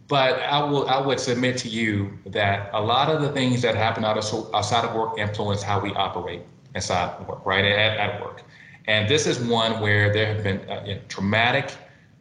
But 0.08 0.40
I 0.40 0.62
will, 0.62 0.86
I 0.88 1.00
would 1.00 1.18
submit 1.18 1.56
to 1.58 1.68
you 1.68 2.18
that 2.26 2.70
a 2.74 2.80
lot 2.80 3.08
of 3.08 3.22
the 3.22 3.32
things 3.32 3.62
that 3.62 3.74
happen 3.74 4.04
outside 4.04 4.84
of 4.84 4.94
work 4.94 5.18
influence 5.18 5.62
how 5.62 5.80
we 5.80 5.94
operate 5.94 6.42
inside 6.74 7.26
work, 7.26 7.44
right, 7.46 7.64
at, 7.64 7.96
at 7.98 8.20
work. 8.20 8.42
And 8.86 9.08
this 9.08 9.26
is 9.26 9.38
one 9.38 9.80
where 9.80 10.12
there 10.12 10.26
have 10.34 10.42
been 10.42 10.58
uh, 10.68 10.98
traumatic 11.08 11.74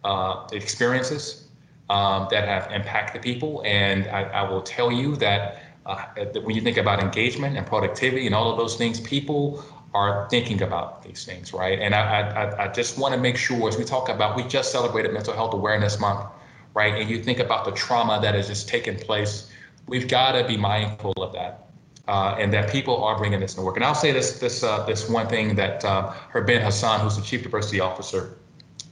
uh, 0.04 0.48
experiences 0.52 1.48
um, 1.90 2.28
that 2.32 2.48
have 2.48 2.72
impacted 2.72 3.22
people. 3.22 3.62
And 3.66 4.08
I, 4.08 4.24
I 4.24 4.50
will 4.50 4.62
tell 4.62 4.92
you 4.92 5.16
that, 5.18 5.64
uh, 5.86 6.06
that 6.16 6.44
when 6.44 6.56
you 6.56 6.62
think 6.62 6.78
about 6.78 7.02
engagement 7.02 7.58
and 7.58 7.68
productivity 7.68 8.26
and 8.26 8.36
all 8.36 8.50
of 8.50 8.58
those 8.58 8.76
things, 8.76 9.00
people 9.02 9.64
are 9.94 10.28
thinking 10.30 10.62
about 10.62 11.04
these 11.04 11.24
things, 11.26 11.54
right? 11.54 11.80
And 11.80 11.94
I, 11.94 12.22
I, 12.30 12.64
I 12.64 12.68
just 12.70 12.98
want 12.98 13.14
to 13.14 13.20
make 13.20 13.38
sure 13.38 13.68
as 13.68 13.78
we 13.78 13.84
talk 13.84 14.10
about, 14.10 14.36
we 14.36 14.44
just 14.44 14.72
celebrated 14.72 15.14
Mental 15.14 15.34
Health 15.34 15.54
Awareness 15.54 16.00
Month, 16.00 16.26
right? 16.74 17.00
And 17.00 17.10
you 17.10 17.22
think 17.22 17.40
about 17.40 17.66
the 17.66 17.72
trauma 17.72 18.20
that 18.22 18.34
has 18.34 18.48
just 18.48 18.68
taken 18.68 18.96
place, 18.96 19.52
we've 19.88 20.08
got 20.08 20.32
to 20.32 20.48
be 20.48 20.58
mindful 20.58 21.14
of 21.18 21.34
that. 21.34 21.63
Uh, 22.06 22.36
and 22.38 22.52
that 22.52 22.70
people 22.70 23.02
are 23.02 23.18
bringing 23.18 23.40
this 23.40 23.54
to 23.54 23.62
work. 23.62 23.78
And 23.78 23.86
I'll 23.86 23.96
say 23.96 24.12
this 24.12 24.38
this 24.38 24.62
uh, 24.62 24.86
this 24.86 25.10
one 25.10 25.28
thing 25.28 25.56
that 25.56 25.86
uh, 25.86 26.12
Harbin 26.34 26.62
Hassan, 26.62 27.00
who's 27.00 27.16
the 27.16 27.22
chief 27.22 27.44
diversity 27.44 27.80
officer 27.80 28.38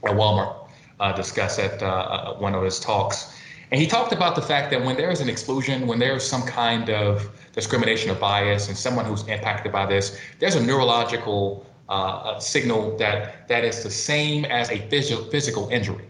at 0.02 0.12
Walmart, 0.12 0.62
uh, 0.98 1.12
discussed 1.12 1.58
at 1.58 1.82
uh, 1.82 1.86
uh, 1.86 2.34
one 2.38 2.54
of 2.54 2.62
his 2.62 2.80
talks. 2.80 3.38
And 3.70 3.80
he 3.80 3.86
talked 3.86 4.12
about 4.12 4.34
the 4.34 4.42
fact 4.42 4.70
that 4.70 4.82
when 4.82 4.96
there 4.96 5.10
is 5.10 5.20
an 5.20 5.28
exclusion, 5.28 5.86
when 5.86 5.98
there's 5.98 6.26
some 6.26 6.42
kind 6.42 6.90
of 6.90 7.30
discrimination 7.52 8.10
or 8.10 8.14
bias, 8.14 8.68
and 8.68 8.76
someone 8.76 9.04
who's 9.04 9.26
impacted 9.28 9.72
by 9.72 9.86
this, 9.86 10.18
there's 10.38 10.54
a 10.54 10.62
neurological 10.62 11.66
uh, 11.88 12.38
signal 12.38 12.96
that 12.98 13.48
that 13.48 13.64
is 13.64 13.82
the 13.82 13.90
same 13.90 14.44
as 14.46 14.70
a 14.70 14.78
phys- 14.88 15.30
physical 15.30 15.68
injury, 15.68 16.06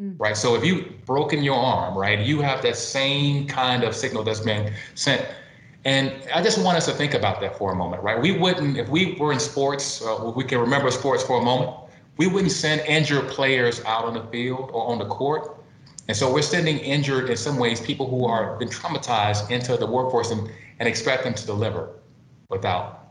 mm. 0.00 0.14
right? 0.18 0.36
So 0.36 0.54
if 0.54 0.64
you've 0.64 1.04
broken 1.04 1.42
your 1.42 1.56
arm, 1.56 1.96
right, 1.96 2.18
you 2.18 2.40
have 2.40 2.62
that 2.62 2.76
same 2.76 3.46
kind 3.46 3.82
of 3.82 3.94
signal 3.94 4.22
that's 4.22 4.40
been 4.40 4.72
sent. 4.94 5.26
And 5.86 6.12
I 6.34 6.42
just 6.42 6.58
want 6.62 6.76
us 6.76 6.86
to 6.86 6.92
think 6.92 7.14
about 7.14 7.40
that 7.40 7.56
for 7.56 7.72
a 7.72 7.76
moment, 7.76 8.02
right? 8.02 8.20
We 8.20 8.32
wouldn't, 8.32 8.76
if 8.76 8.88
we 8.88 9.14
were 9.20 9.32
in 9.32 9.40
sports, 9.40 10.02
uh, 10.02 10.32
we 10.34 10.44
can 10.44 10.58
remember 10.58 10.90
sports 10.90 11.22
for 11.22 11.40
a 11.40 11.44
moment, 11.44 11.70
we 12.18 12.26
wouldn't 12.26 12.52
send 12.52 12.80
injured 12.82 13.28
players 13.28 13.82
out 13.84 14.04
on 14.04 14.14
the 14.14 14.24
field 14.32 14.70
or 14.72 14.88
on 14.90 14.98
the 14.98 15.06
court 15.06 15.56
and 16.08 16.16
so 16.16 16.32
we're 16.32 16.42
sending 16.42 16.78
injured, 16.78 17.30
in 17.30 17.36
some 17.36 17.58
ways, 17.58 17.80
people 17.80 18.08
who 18.08 18.26
are 18.26 18.56
been 18.58 18.68
traumatized 18.68 19.50
into 19.50 19.76
the 19.76 19.86
workforce 19.86 20.30
and, 20.30 20.48
and 20.78 20.88
expect 20.88 21.24
them 21.24 21.34
to 21.34 21.46
deliver 21.46 21.90
without 22.48 23.08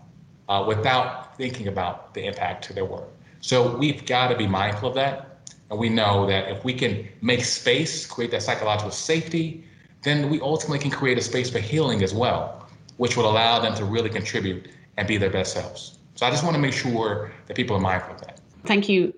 uh, 0.47 0.63
without 0.65 1.35
thinking 1.35 1.67
about 1.67 2.13
the 2.13 2.25
impact 2.25 2.63
to 2.65 2.73
their 2.73 2.85
work. 2.85 3.09
So 3.41 3.75
we've 3.75 4.05
got 4.05 4.29
to 4.29 4.37
be 4.37 4.47
mindful 4.47 4.89
of 4.89 4.95
that. 4.95 5.49
And 5.69 5.79
we 5.79 5.89
know 5.89 6.25
that 6.27 6.49
if 6.49 6.63
we 6.63 6.73
can 6.73 7.07
make 7.21 7.43
space, 7.43 8.05
create 8.05 8.31
that 8.31 8.43
psychological 8.43 8.91
safety, 8.91 9.63
then 10.03 10.29
we 10.29 10.39
ultimately 10.39 10.79
can 10.79 10.91
create 10.91 11.17
a 11.17 11.21
space 11.21 11.49
for 11.49 11.59
healing 11.59 12.03
as 12.03 12.13
well, 12.13 12.64
which 12.97 13.17
will 13.17 13.29
allow 13.29 13.59
them 13.59 13.75
to 13.75 13.85
really 13.85 14.09
contribute 14.09 14.69
and 14.97 15.07
be 15.07 15.17
their 15.17 15.29
best 15.29 15.53
selves. 15.53 15.99
So 16.15 16.25
I 16.25 16.29
just 16.29 16.43
want 16.43 16.55
to 16.55 16.61
make 16.61 16.73
sure 16.73 17.31
that 17.47 17.55
people 17.55 17.75
are 17.75 17.81
mindful 17.81 18.15
of 18.15 18.21
that. 18.21 18.39
Thank 18.65 18.87
you 18.87 19.13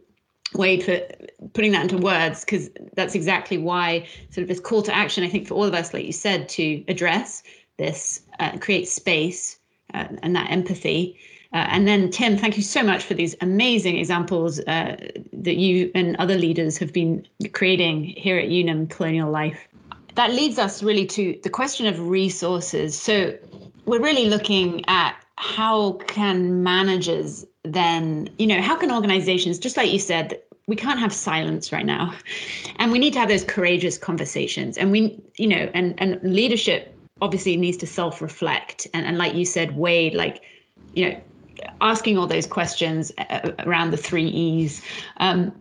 Wade 0.53 0.84
for 0.84 1.00
putting 1.53 1.72
that 1.74 1.84
into 1.84 1.98
words 1.98 2.46
because 2.46 2.69
that's 2.93 3.15
exactly 3.15 3.57
why 3.57 4.07
sort 4.29 4.43
of 4.43 4.48
this 4.48 4.60
call 4.60 4.81
to 4.81 4.96
action 4.96 5.24
i 5.24 5.27
think 5.27 5.48
for 5.48 5.55
all 5.55 5.65
of 5.65 5.74
us 5.74 5.93
like 5.93 6.05
you 6.05 6.12
said 6.12 6.48
to 6.48 6.84
address 6.88 7.43
this 7.77 8.22
uh, 8.39 8.57
create 8.57 8.88
space 8.88 9.60
uh, 9.93 10.07
and 10.24 10.36
that 10.36 10.50
empathy 10.50 11.17
uh, 11.53 11.67
and 11.69 11.88
then 11.88 12.10
tim 12.10 12.38
thank 12.38 12.55
you 12.55 12.63
so 12.63 12.81
much 12.81 13.03
for 13.03 13.13
these 13.13 13.36
amazing 13.41 13.98
examples 13.98 14.60
uh, 14.62 14.96
that 15.34 15.57
you 15.57 15.91
and 15.93 16.15
other 16.15 16.38
leaders 16.38 16.77
have 16.77 16.93
been 16.93 17.27
creating 17.53 18.03
here 18.03 18.38
at 18.38 18.46
unum 18.46 18.88
colonial 18.88 19.29
life 19.29 19.67
that 20.15 20.31
leads 20.31 20.57
us 20.57 20.81
really 20.81 21.05
to 21.05 21.38
the 21.43 21.50
question 21.50 21.86
of 21.88 22.00
resources 22.00 23.00
so 23.00 23.38
we're 23.88 24.01
really 24.01 24.29
looking 24.29 24.86
at 24.88 25.15
how 25.38 25.94
can 26.08 26.63
managers 26.63 27.46
then 27.63 28.29
you 28.38 28.48
know 28.48 28.62
how 28.62 28.75
can 28.75 28.91
organizations 28.91 29.60
just 29.60 29.77
like 29.77 29.91
you 29.91 30.00
said 30.00 30.39
we 30.67 30.75
can't 30.75 31.00
have 31.00 31.13
silence 31.13 31.72
right 31.72 31.86
now. 31.86 32.13
And 32.75 32.91
we 32.91 33.00
need 33.00 33.13
to 33.13 33.20
have 33.20 33.29
those 33.29 33.46
courageous 33.46 33.98
conversations. 33.98 34.77
And 34.77 34.91
we 34.91 35.20
you 35.38 35.48
know 35.48 35.70
and 35.74 35.96
and 35.98 36.22
leadership 36.22 36.94
obviously 37.22 37.58
needs 37.58 37.77
to 37.77 37.88
self-reflect 37.88 38.86
and, 38.94 39.06
and 39.06 39.17
like 39.17 39.34
you 39.34 39.44
said 39.44 39.75
wade 39.75 40.13
like 40.13 40.44
you 40.94 41.10
know 41.10 41.20
asking 41.82 42.15
all 42.15 42.27
those 42.27 42.46
questions 42.46 43.12
uh, 43.17 43.51
around 43.60 43.89
the 43.89 43.98
three 43.98 44.27
e's. 44.27 44.82
Um, 45.17 45.60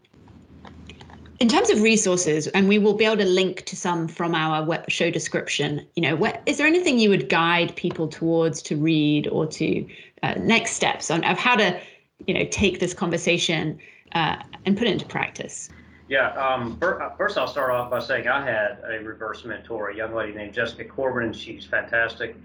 in 1.39 1.49
terms 1.49 1.71
of 1.71 1.83
resources 1.83 2.47
and 2.49 2.69
we 2.69 2.79
will 2.79 2.95
be 2.95 3.05
able 3.05 3.17
to 3.17 3.25
link 3.25 3.65
to 3.67 3.77
some 3.77 4.09
from 4.09 4.35
our 4.35 4.85
show 4.89 5.11
description 5.11 5.87
you 5.95 6.03
know 6.03 6.33
is 6.47 6.59
there 6.59 6.67
anything 6.67 6.99
you 6.99 7.11
would 7.11 7.29
guide 7.29 7.75
people 7.77 8.09
towards 8.09 8.63
to 8.63 8.77
read 8.77 9.27
or 9.29 9.47
to 9.47 9.87
uh, 10.23 10.35
next 10.39 10.73
steps 10.73 11.11
on 11.11 11.23
of 11.25 11.39
how 11.39 11.55
to 11.55 11.79
you 12.27 12.35
know 12.35 12.45
take 12.51 12.81
this 12.81 12.95
conversation 12.95 13.79
uh, 14.13 14.37
and 14.65 14.77
put 14.77 14.87
it 14.87 14.93
into 14.93 15.07
practice? 15.07 15.69
Yeah, 16.09 16.31
um, 16.35 16.79
uh, 16.83 17.11
first 17.17 17.37
I'll 17.37 17.49
start 17.49 17.71
off 17.71 17.91
by 17.91 17.99
saying 17.99 18.29
I 18.29 18.45
had 18.45 18.79
a 18.85 19.03
reverse 19.03 19.45
mentor, 19.45 19.91
a 19.91 19.97
young 19.97 20.15
lady 20.15 20.33
named 20.33 20.55
Jessica 20.55 20.85
Corbin. 20.85 21.33
She's 21.33 21.65
fantastic. 21.65 22.37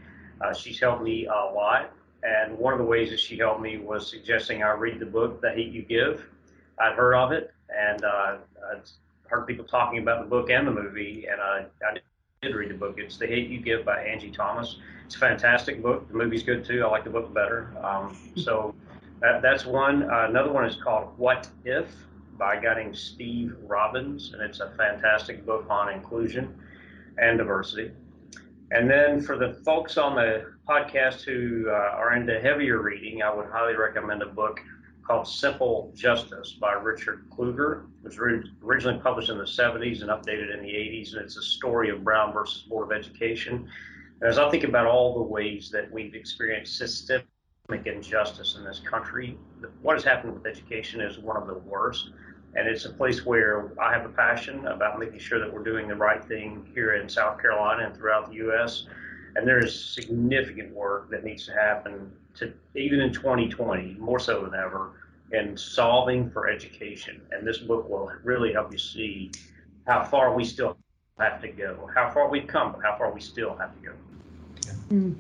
Uh, 0.41 0.53
she's 0.53 0.79
helped 0.79 1.03
me 1.03 1.27
a 1.27 1.53
lot. 1.53 1.91
And 2.23 2.57
one 2.57 2.73
of 2.73 2.79
the 2.79 2.85
ways 2.85 3.09
that 3.11 3.19
she 3.19 3.37
helped 3.37 3.61
me 3.61 3.77
was 3.77 4.09
suggesting 4.09 4.63
I 4.63 4.71
read 4.71 4.99
the 4.99 5.05
book, 5.05 5.41
The 5.41 5.51
Hate 5.51 5.71
You 5.71 5.83
Give. 5.83 6.25
I'd 6.79 6.93
heard 6.93 7.13
of 7.13 7.31
it, 7.31 7.53
and 7.77 8.03
uh, 8.03 8.37
I'd 8.71 8.81
heard 9.27 9.47
people 9.47 9.65
talking 9.65 9.99
about 9.99 10.23
the 10.23 10.29
book 10.29 10.49
and 10.49 10.67
the 10.67 10.71
movie, 10.71 11.27
and 11.31 11.41
I, 11.41 11.65
I 11.87 11.97
did 12.41 12.55
read 12.55 12.69
the 12.69 12.75
book. 12.75 12.95
It's 12.97 13.17
The 13.17 13.27
Hate 13.27 13.49
You 13.49 13.59
Give 13.59 13.85
by 13.85 14.01
Angie 14.01 14.31
Thomas. 14.31 14.77
It's 15.05 15.15
a 15.15 15.19
fantastic 15.19 15.81
book. 15.81 16.07
The 16.07 16.15
movie's 16.15 16.43
good 16.43 16.65
too. 16.65 16.83
I 16.83 16.89
like 16.89 17.03
the 17.03 17.09
book 17.09 17.33
better. 17.33 17.73
Um, 17.83 18.17
so 18.35 18.75
that, 19.21 19.41
that's 19.41 19.65
one. 19.65 20.03
Uh, 20.03 20.25
another 20.29 20.51
one 20.51 20.65
is 20.65 20.75
called 20.75 21.17
What 21.17 21.47
If 21.65 21.87
by 22.37 22.55
a 22.55 22.61
guy 22.61 22.75
named 22.75 22.97
Steve 22.97 23.55
Robbins, 23.67 24.33
and 24.33 24.41
it's 24.41 24.59
a 24.59 24.71
fantastic 24.71 25.45
book 25.45 25.65
on 25.69 25.93
inclusion 25.93 26.59
and 27.17 27.37
diversity. 27.37 27.91
And 28.71 28.89
then 28.89 29.21
for 29.21 29.37
the 29.37 29.53
folks 29.65 29.97
on 29.97 30.15
the 30.15 30.53
podcast 30.67 31.23
who 31.23 31.69
uh, 31.69 31.73
are 31.73 32.15
into 32.15 32.39
heavier 32.39 32.81
reading, 32.81 33.21
I 33.21 33.33
would 33.33 33.47
highly 33.47 33.75
recommend 33.75 34.21
a 34.21 34.27
book 34.27 34.61
called 35.11 35.27
Simple 35.27 35.91
Justice 35.93 36.53
by 36.53 36.71
Richard 36.71 37.29
Kluger. 37.29 37.83
It 38.01 38.05
was 38.05 38.17
originally 38.63 38.97
published 38.99 39.29
in 39.29 39.37
the 39.37 39.43
70s 39.43 40.03
and 40.03 40.09
updated 40.09 40.53
in 40.53 40.63
the 40.63 40.69
80s, 40.69 41.11
and 41.11 41.21
it's 41.21 41.35
a 41.35 41.41
story 41.41 41.89
of 41.89 42.01
Brown 42.01 42.31
versus 42.31 42.61
Board 42.61 42.89
of 42.89 42.97
Education. 42.97 43.67
And 44.21 44.29
as 44.29 44.37
I 44.37 44.49
think 44.49 44.63
about 44.63 44.85
all 44.85 45.15
the 45.15 45.23
ways 45.23 45.69
that 45.71 45.91
we've 45.91 46.15
experienced 46.15 46.77
systemic 46.77 47.27
injustice 47.85 48.55
in 48.57 48.63
this 48.63 48.79
country. 48.79 49.37
What 49.81 49.97
has 49.97 50.05
happened 50.05 50.33
with 50.33 50.45
education 50.45 51.01
is 51.01 51.19
one 51.19 51.35
of 51.35 51.45
the 51.45 51.55
worst. 51.55 52.11
And 52.55 52.65
it's 52.65 52.85
a 52.85 52.93
place 52.93 53.25
where 53.25 53.73
I 53.81 53.91
have 53.91 54.05
a 54.05 54.13
passion 54.13 54.65
about 54.67 54.97
making 54.97 55.19
sure 55.19 55.39
that 55.39 55.53
we're 55.53 55.63
doing 55.63 55.89
the 55.89 55.95
right 55.95 56.23
thing 56.23 56.69
here 56.73 56.95
in 56.95 57.09
South 57.09 57.37
Carolina 57.41 57.85
and 57.85 57.97
throughout 57.97 58.29
the 58.29 58.35
U.S. 58.35 58.85
And 59.35 59.45
there's 59.45 59.93
significant 59.93 60.73
work 60.73 61.09
that 61.09 61.25
needs 61.25 61.45
to 61.47 61.53
happen 61.53 62.13
to 62.35 62.53
even 62.75 63.01
in 63.01 63.11
2020, 63.11 63.97
more 63.99 64.19
so 64.19 64.45
than 64.45 64.53
ever, 64.53 65.00
in 65.33 65.57
solving 65.57 66.29
for 66.29 66.49
education. 66.49 67.21
And 67.31 67.47
this 67.47 67.59
book 67.59 67.89
will 67.89 68.11
really 68.23 68.53
help 68.53 68.71
you 68.71 68.77
see 68.77 69.31
how 69.87 70.03
far 70.03 70.33
we 70.33 70.43
still 70.43 70.77
have 71.19 71.41
to 71.41 71.47
go, 71.47 71.89
how 71.93 72.09
far 72.09 72.29
we've 72.29 72.47
come, 72.47 72.71
but 72.73 72.81
how 72.81 72.97
far 72.97 73.11
we 73.11 73.21
still 73.21 73.55
have 73.57 73.73
to 73.75 73.89
go. 73.89 73.93
Mm. 74.89 75.15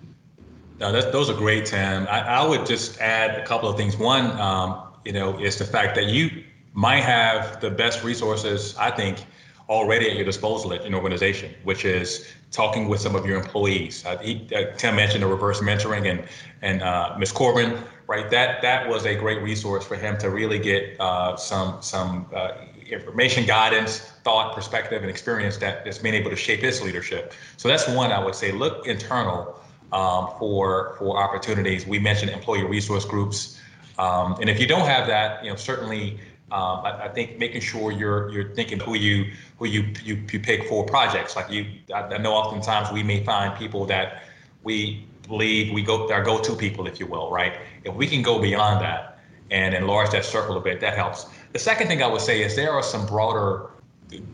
No, 0.79 0.91
that, 0.91 1.11
those 1.11 1.29
are 1.29 1.35
great, 1.35 1.67
Tim. 1.67 2.07
I, 2.07 2.21
I, 2.21 2.47
would 2.47 2.65
just 2.65 2.99
add 2.99 3.39
a 3.39 3.45
couple 3.45 3.69
of 3.69 3.77
things. 3.77 3.97
One, 3.97 4.31
um, 4.39 4.93
you 5.05 5.13
know, 5.13 5.39
is 5.39 5.57
the 5.57 5.65
fact 5.65 5.95
that 5.95 6.07
you 6.07 6.43
might 6.73 7.01
have 7.01 7.61
the 7.61 7.69
best 7.69 8.03
resources, 8.03 8.75
I 8.77 8.89
think, 8.89 9.25
already 9.71 10.09
at 10.09 10.17
your 10.17 10.25
disposal 10.25 10.73
at 10.73 10.85
an 10.85 10.93
organization, 10.93 11.55
which 11.63 11.85
is 11.85 12.27
talking 12.51 12.89
with 12.89 12.99
some 12.99 13.15
of 13.15 13.25
your 13.25 13.37
employees. 13.39 14.05
Uh, 14.05 14.17
he, 14.17 14.45
uh, 14.53 14.75
Tim 14.75 14.97
mentioned 14.97 15.23
the 15.23 15.27
reverse 15.27 15.61
mentoring 15.61 16.11
and 16.11 16.27
and 16.61 16.83
uh, 16.83 17.15
Ms. 17.17 17.31
Corbin, 17.31 17.81
right? 18.05 18.29
That 18.29 18.61
that 18.61 18.89
was 18.89 19.05
a 19.05 19.15
great 19.15 19.41
resource 19.41 19.85
for 19.87 19.95
him 19.95 20.17
to 20.17 20.29
really 20.29 20.59
get 20.59 20.99
uh, 20.99 21.37
some 21.37 21.81
some 21.81 22.27
uh, 22.35 22.51
information, 22.85 23.45
guidance, 23.45 23.99
thought, 24.25 24.53
perspective, 24.53 25.01
and 25.01 25.09
experience 25.09 25.55
that 25.57 25.85
that's 25.85 25.99
been 25.99 26.15
able 26.15 26.29
to 26.29 26.35
shape 26.35 26.59
his 26.59 26.81
leadership. 26.81 27.33
So 27.55 27.69
that's 27.69 27.87
one 27.87 28.11
I 28.11 28.23
would 28.23 28.35
say. 28.35 28.51
Look 28.51 28.85
internal 28.85 29.57
um, 29.93 30.31
for 30.37 30.95
for 30.99 31.17
opportunities. 31.17 31.87
We 31.87 31.97
mentioned 31.97 32.31
employee 32.31 32.65
resource 32.65 33.05
groups. 33.05 33.57
Um, 33.97 34.35
and 34.41 34.49
if 34.49 34.59
you 34.59 34.67
don't 34.67 34.87
have 34.87 35.05
that, 35.07 35.43
you 35.43 35.49
know, 35.49 35.55
certainly 35.55 36.19
um, 36.51 36.85
I, 36.85 37.05
I, 37.05 37.07
think 37.07 37.39
making 37.39 37.61
sure 37.61 37.93
you're 37.93 38.29
you're 38.31 38.53
thinking 38.53 38.77
who 38.77 38.95
you 38.95 39.31
who 39.57 39.67
you 39.67 39.93
you, 40.03 40.21
you 40.29 40.39
pick 40.39 40.67
for 40.67 40.85
projects. 40.85 41.35
Like 41.35 41.49
you, 41.49 41.65
I, 41.93 42.01
I 42.01 42.17
know 42.17 42.33
oftentimes 42.33 42.91
we 42.91 43.03
may 43.03 43.23
find 43.23 43.57
people 43.57 43.85
that 43.85 44.23
we 44.63 45.05
believe 45.27 45.73
we 45.73 45.81
go 45.81 46.11
our 46.11 46.21
go-to 46.21 46.55
people, 46.55 46.87
if 46.87 46.99
you 46.99 47.07
will, 47.07 47.31
right? 47.31 47.53
If 47.85 47.95
we 47.95 48.05
can 48.05 48.21
go 48.21 48.41
beyond 48.41 48.81
that 48.81 49.19
and 49.49 49.73
enlarge 49.73 50.11
that 50.11 50.25
circle 50.25 50.57
a 50.57 50.61
bit, 50.61 50.81
that 50.81 50.95
helps. 50.95 51.27
The 51.53 51.59
second 51.59 51.87
thing 51.87 52.03
I 52.03 52.07
would 52.07 52.21
say 52.21 52.43
is 52.43 52.55
there 52.55 52.71
are 52.71 52.83
some 52.83 53.05
broader 53.05 53.69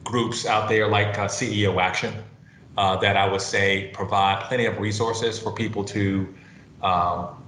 groups 0.03 0.47
out 0.47 0.69
there 0.69 0.87
like 0.87 1.19
uh, 1.19 1.27
CEO 1.27 1.79
Action 1.79 2.15
uh, 2.77 2.97
that 2.97 3.15
I 3.15 3.27
would 3.27 3.41
say 3.41 3.91
provide 3.93 4.43
plenty 4.45 4.65
of 4.65 4.79
resources 4.79 5.37
for 5.37 5.51
people 5.51 5.83
to 5.83 6.33
um, 6.81 7.43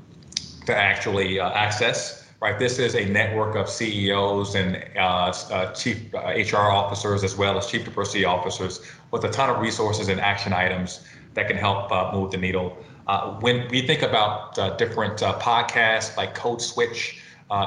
to 0.67 0.75
actually 0.75 1.39
uh, 1.39 1.49
access 1.51 2.18
right? 2.39 2.58
This 2.58 2.79
is 2.79 2.96
a 2.96 3.05
network 3.05 3.55
of 3.55 3.69
CEOs 3.69 4.55
and 4.55 4.81
uh, 4.96 5.34
uh, 5.51 5.74
chief 5.74 6.13
uh, 6.13 6.34
HR 6.36 6.72
officers 6.72 7.24
as 7.24 7.36
well 7.36 7.58
as 7.58 7.67
chief 7.67 7.84
diversity 7.84 8.25
officers 8.25 8.81
with 9.12 9.24
a 9.25 9.29
ton 9.29 9.50
of 9.50 9.62
resources 9.62 10.08
and 10.08 10.22
action 10.22 10.53
items 10.53 11.01
that 11.34 11.48
can 11.48 11.58
help 11.58 11.91
uh, 11.91 12.12
move 12.13 12.31
the 12.31 12.38
needle. 12.38 12.77
Uh, 13.08 13.31
when 13.39 13.67
we 13.69 13.86
think 13.86 14.03
about 14.03 14.58
uh, 14.58 14.75
different 14.77 15.17
podcasts 15.17 16.15
like 16.15 16.34
Code 16.36 16.62
Switch 16.62 17.22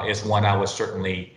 is 0.07 0.23
one 0.23 0.45
I 0.45 0.55
would 0.55 0.69
certainly 0.69 1.35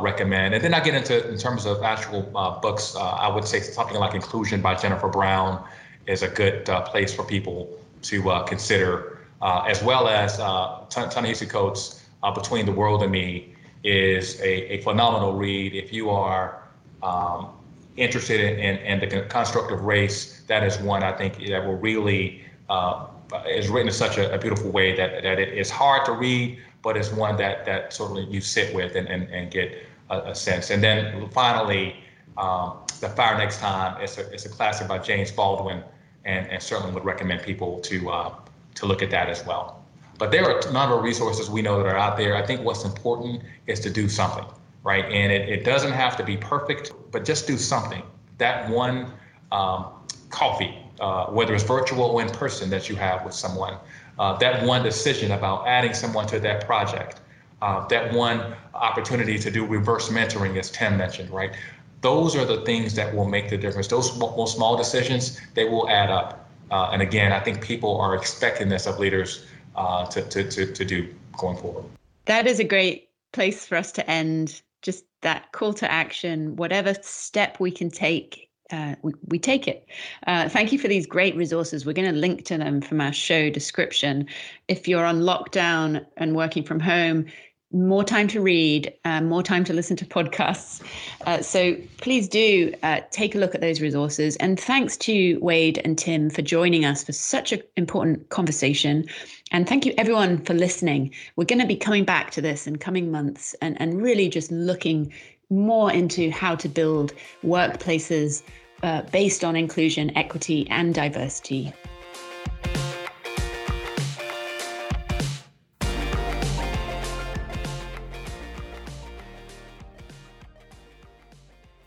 recommend. 0.00 0.54
And 0.54 0.64
then 0.64 0.72
I 0.74 0.80
get 0.80 0.94
into 0.94 1.28
in 1.28 1.36
terms 1.38 1.66
of 1.66 1.82
actual 1.82 2.22
books, 2.62 2.96
I 2.96 3.28
would 3.28 3.44
say 3.44 3.60
something 3.60 3.96
like 3.96 4.14
Inclusion 4.14 4.62
by 4.62 4.74
Jennifer 4.74 5.08
Brown 5.08 5.62
is 6.06 6.22
a 6.22 6.28
good 6.28 6.64
place 6.86 7.14
for 7.14 7.24
people 7.24 7.78
to 8.02 8.44
consider, 8.46 9.18
as 9.42 9.82
well 9.82 10.08
as 10.08 10.40
uh, 10.40 10.84
Ta-Nehisi 10.88 11.48
Coates' 11.48 12.01
uh, 12.22 12.30
Between 12.30 12.66
the 12.66 12.72
World 12.72 13.02
and 13.02 13.12
Me 13.12 13.54
is 13.84 14.40
a, 14.40 14.74
a 14.74 14.82
phenomenal 14.82 15.34
read. 15.34 15.74
If 15.74 15.92
you 15.92 16.10
are 16.10 16.62
um, 17.02 17.50
interested 17.96 18.40
in, 18.40 18.58
in, 18.58 19.02
in, 19.02 19.08
the 19.08 19.22
construct 19.22 19.72
of 19.72 19.82
race, 19.82 20.42
that 20.46 20.62
is 20.62 20.78
one 20.78 21.02
I 21.02 21.12
think 21.12 21.36
that 21.48 21.64
will 21.64 21.76
really 21.76 22.44
uh, 22.70 23.06
is 23.48 23.68
written 23.68 23.88
in 23.88 23.94
such 23.94 24.18
a, 24.18 24.32
a, 24.34 24.38
beautiful 24.38 24.70
way 24.70 24.94
that, 24.94 25.22
that 25.22 25.38
it 25.38 25.56
is 25.56 25.70
hard 25.70 26.04
to 26.04 26.12
read, 26.12 26.58
but 26.82 26.96
it's 26.96 27.10
one 27.12 27.36
that 27.36 27.64
that 27.64 27.92
certainly 27.92 28.24
you 28.24 28.40
sit 28.40 28.74
with 28.74 28.94
and, 28.94 29.08
and, 29.08 29.28
and 29.30 29.50
get 29.50 29.84
a, 30.10 30.18
a 30.30 30.34
sense. 30.34 30.70
And 30.70 30.82
then 30.82 31.28
finally, 31.30 31.96
um, 32.36 32.78
The 33.00 33.08
Fire 33.08 33.36
Next 33.36 33.58
Time, 33.58 34.00
it's 34.00 34.18
a, 34.18 34.30
it's 34.32 34.46
a 34.46 34.48
classic 34.48 34.88
by 34.88 34.98
James 34.98 35.32
Baldwin, 35.32 35.82
and, 36.24 36.46
and 36.48 36.62
certainly 36.62 36.92
would 36.92 37.04
recommend 37.04 37.42
people 37.42 37.80
to 37.80 38.10
uh, 38.10 38.34
to 38.74 38.86
look 38.86 39.02
at 39.02 39.10
that 39.10 39.28
as 39.28 39.44
well. 39.44 39.81
But 40.22 40.30
there 40.30 40.48
are 40.48 40.56
a 40.56 40.72
number 40.72 40.94
of 40.94 41.02
resources 41.02 41.50
we 41.50 41.62
know 41.62 41.82
that 41.82 41.86
are 41.88 41.96
out 41.96 42.16
there. 42.16 42.36
I 42.36 42.46
think 42.46 42.60
what's 42.60 42.84
important 42.84 43.42
is 43.66 43.80
to 43.80 43.90
do 43.90 44.08
something, 44.08 44.44
right? 44.84 45.04
And 45.06 45.32
it, 45.32 45.48
it 45.48 45.64
doesn't 45.64 45.90
have 45.90 46.16
to 46.16 46.22
be 46.22 46.36
perfect, 46.36 46.92
but 47.10 47.24
just 47.24 47.48
do 47.48 47.56
something. 47.56 48.04
That 48.38 48.70
one 48.70 49.10
um, 49.50 49.86
coffee, 50.30 50.78
uh, 51.00 51.26
whether 51.26 51.52
it's 51.56 51.64
virtual 51.64 52.04
or 52.04 52.22
in 52.22 52.28
person 52.28 52.70
that 52.70 52.88
you 52.88 52.94
have 52.94 53.24
with 53.24 53.34
someone, 53.34 53.74
uh, 54.20 54.36
that 54.36 54.64
one 54.64 54.84
decision 54.84 55.32
about 55.32 55.66
adding 55.66 55.92
someone 55.92 56.28
to 56.28 56.38
that 56.38 56.66
project, 56.66 57.20
uh, 57.60 57.84
that 57.88 58.12
one 58.12 58.54
opportunity 58.74 59.40
to 59.40 59.50
do 59.50 59.66
reverse 59.66 60.08
mentoring, 60.08 60.56
as 60.56 60.70
Tim 60.70 60.96
mentioned, 60.96 61.30
right? 61.30 61.56
Those 62.00 62.36
are 62.36 62.44
the 62.44 62.60
things 62.60 62.94
that 62.94 63.12
will 63.12 63.26
make 63.26 63.50
the 63.50 63.58
difference. 63.58 63.88
Those 63.88 64.12
small, 64.12 64.46
small 64.46 64.76
decisions, 64.76 65.40
they 65.54 65.64
will 65.64 65.88
add 65.88 66.10
up. 66.10 66.48
Uh, 66.70 66.90
and 66.92 67.02
again, 67.02 67.32
I 67.32 67.40
think 67.40 67.60
people 67.60 68.00
are 68.00 68.14
expecting 68.14 68.68
this 68.68 68.86
of 68.86 69.00
leaders 69.00 69.46
uh, 69.76 70.06
to, 70.06 70.22
to, 70.22 70.48
to, 70.50 70.72
to 70.72 70.84
do 70.84 71.14
going 71.36 71.56
forward. 71.56 71.84
That 72.26 72.46
is 72.46 72.60
a 72.60 72.64
great 72.64 73.08
place 73.32 73.66
for 73.66 73.76
us 73.76 73.92
to 73.92 74.10
end. 74.10 74.62
Just 74.82 75.04
that 75.22 75.52
call 75.52 75.72
to 75.74 75.90
action, 75.90 76.56
whatever 76.56 76.94
step 77.02 77.60
we 77.60 77.70
can 77.70 77.90
take 77.90 78.48
uh, 78.72 78.94
we, 79.02 79.12
we, 79.28 79.38
take 79.38 79.68
it. 79.68 79.86
Uh, 80.26 80.48
thank 80.48 80.72
you 80.72 80.78
for 80.78 80.88
these 80.88 81.06
great 81.06 81.36
resources. 81.36 81.84
We're 81.84 81.92
going 81.92 82.12
to 82.12 82.18
link 82.18 82.46
to 82.46 82.56
them 82.56 82.80
from 82.80 83.02
our 83.02 83.12
show 83.12 83.50
description. 83.50 84.26
If 84.66 84.88
you're 84.88 85.04
on 85.04 85.20
lockdown 85.20 86.06
and 86.16 86.34
working 86.34 86.64
from 86.64 86.80
home, 86.80 87.26
more 87.72 88.04
time 88.04 88.28
to 88.28 88.40
read, 88.40 88.92
uh, 89.04 89.20
more 89.20 89.42
time 89.42 89.64
to 89.64 89.72
listen 89.72 89.96
to 89.96 90.04
podcasts. 90.04 90.82
Uh, 91.26 91.40
so 91.42 91.76
please 91.98 92.28
do 92.28 92.74
uh, 92.82 93.00
take 93.10 93.34
a 93.34 93.38
look 93.38 93.54
at 93.54 93.60
those 93.60 93.80
resources. 93.80 94.36
And 94.36 94.58
thanks 94.58 94.96
to 94.98 95.38
Wade 95.40 95.80
and 95.84 95.98
Tim 95.98 96.30
for 96.30 96.42
joining 96.42 96.84
us 96.84 97.02
for 97.04 97.12
such 97.12 97.52
an 97.52 97.62
important 97.76 98.28
conversation. 98.28 99.06
And 99.50 99.68
thank 99.68 99.86
you 99.86 99.94
everyone 99.98 100.38
for 100.44 100.54
listening. 100.54 101.12
We're 101.36 101.44
going 101.44 101.60
to 101.60 101.66
be 101.66 101.76
coming 101.76 102.04
back 102.04 102.30
to 102.32 102.40
this 102.40 102.66
in 102.66 102.76
coming 102.76 103.10
months 103.10 103.54
and, 103.60 103.80
and 103.80 104.02
really 104.02 104.28
just 104.28 104.50
looking 104.50 105.12
more 105.50 105.92
into 105.92 106.30
how 106.30 106.54
to 106.56 106.68
build 106.68 107.12
workplaces 107.44 108.42
uh, 108.82 109.02
based 109.12 109.44
on 109.44 109.54
inclusion, 109.54 110.16
equity, 110.16 110.66
and 110.70 110.94
diversity. 110.94 111.72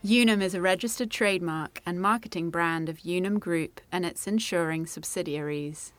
Unum 0.08 0.40
is 0.40 0.54
a 0.54 0.60
registered 0.60 1.10
trademark 1.10 1.82
and 1.84 2.00
marketing 2.00 2.48
brand 2.48 2.88
of 2.88 3.00
Unum 3.04 3.40
Group 3.40 3.80
and 3.90 4.06
its 4.06 4.28
insuring 4.28 4.86
subsidiaries. 4.86 5.92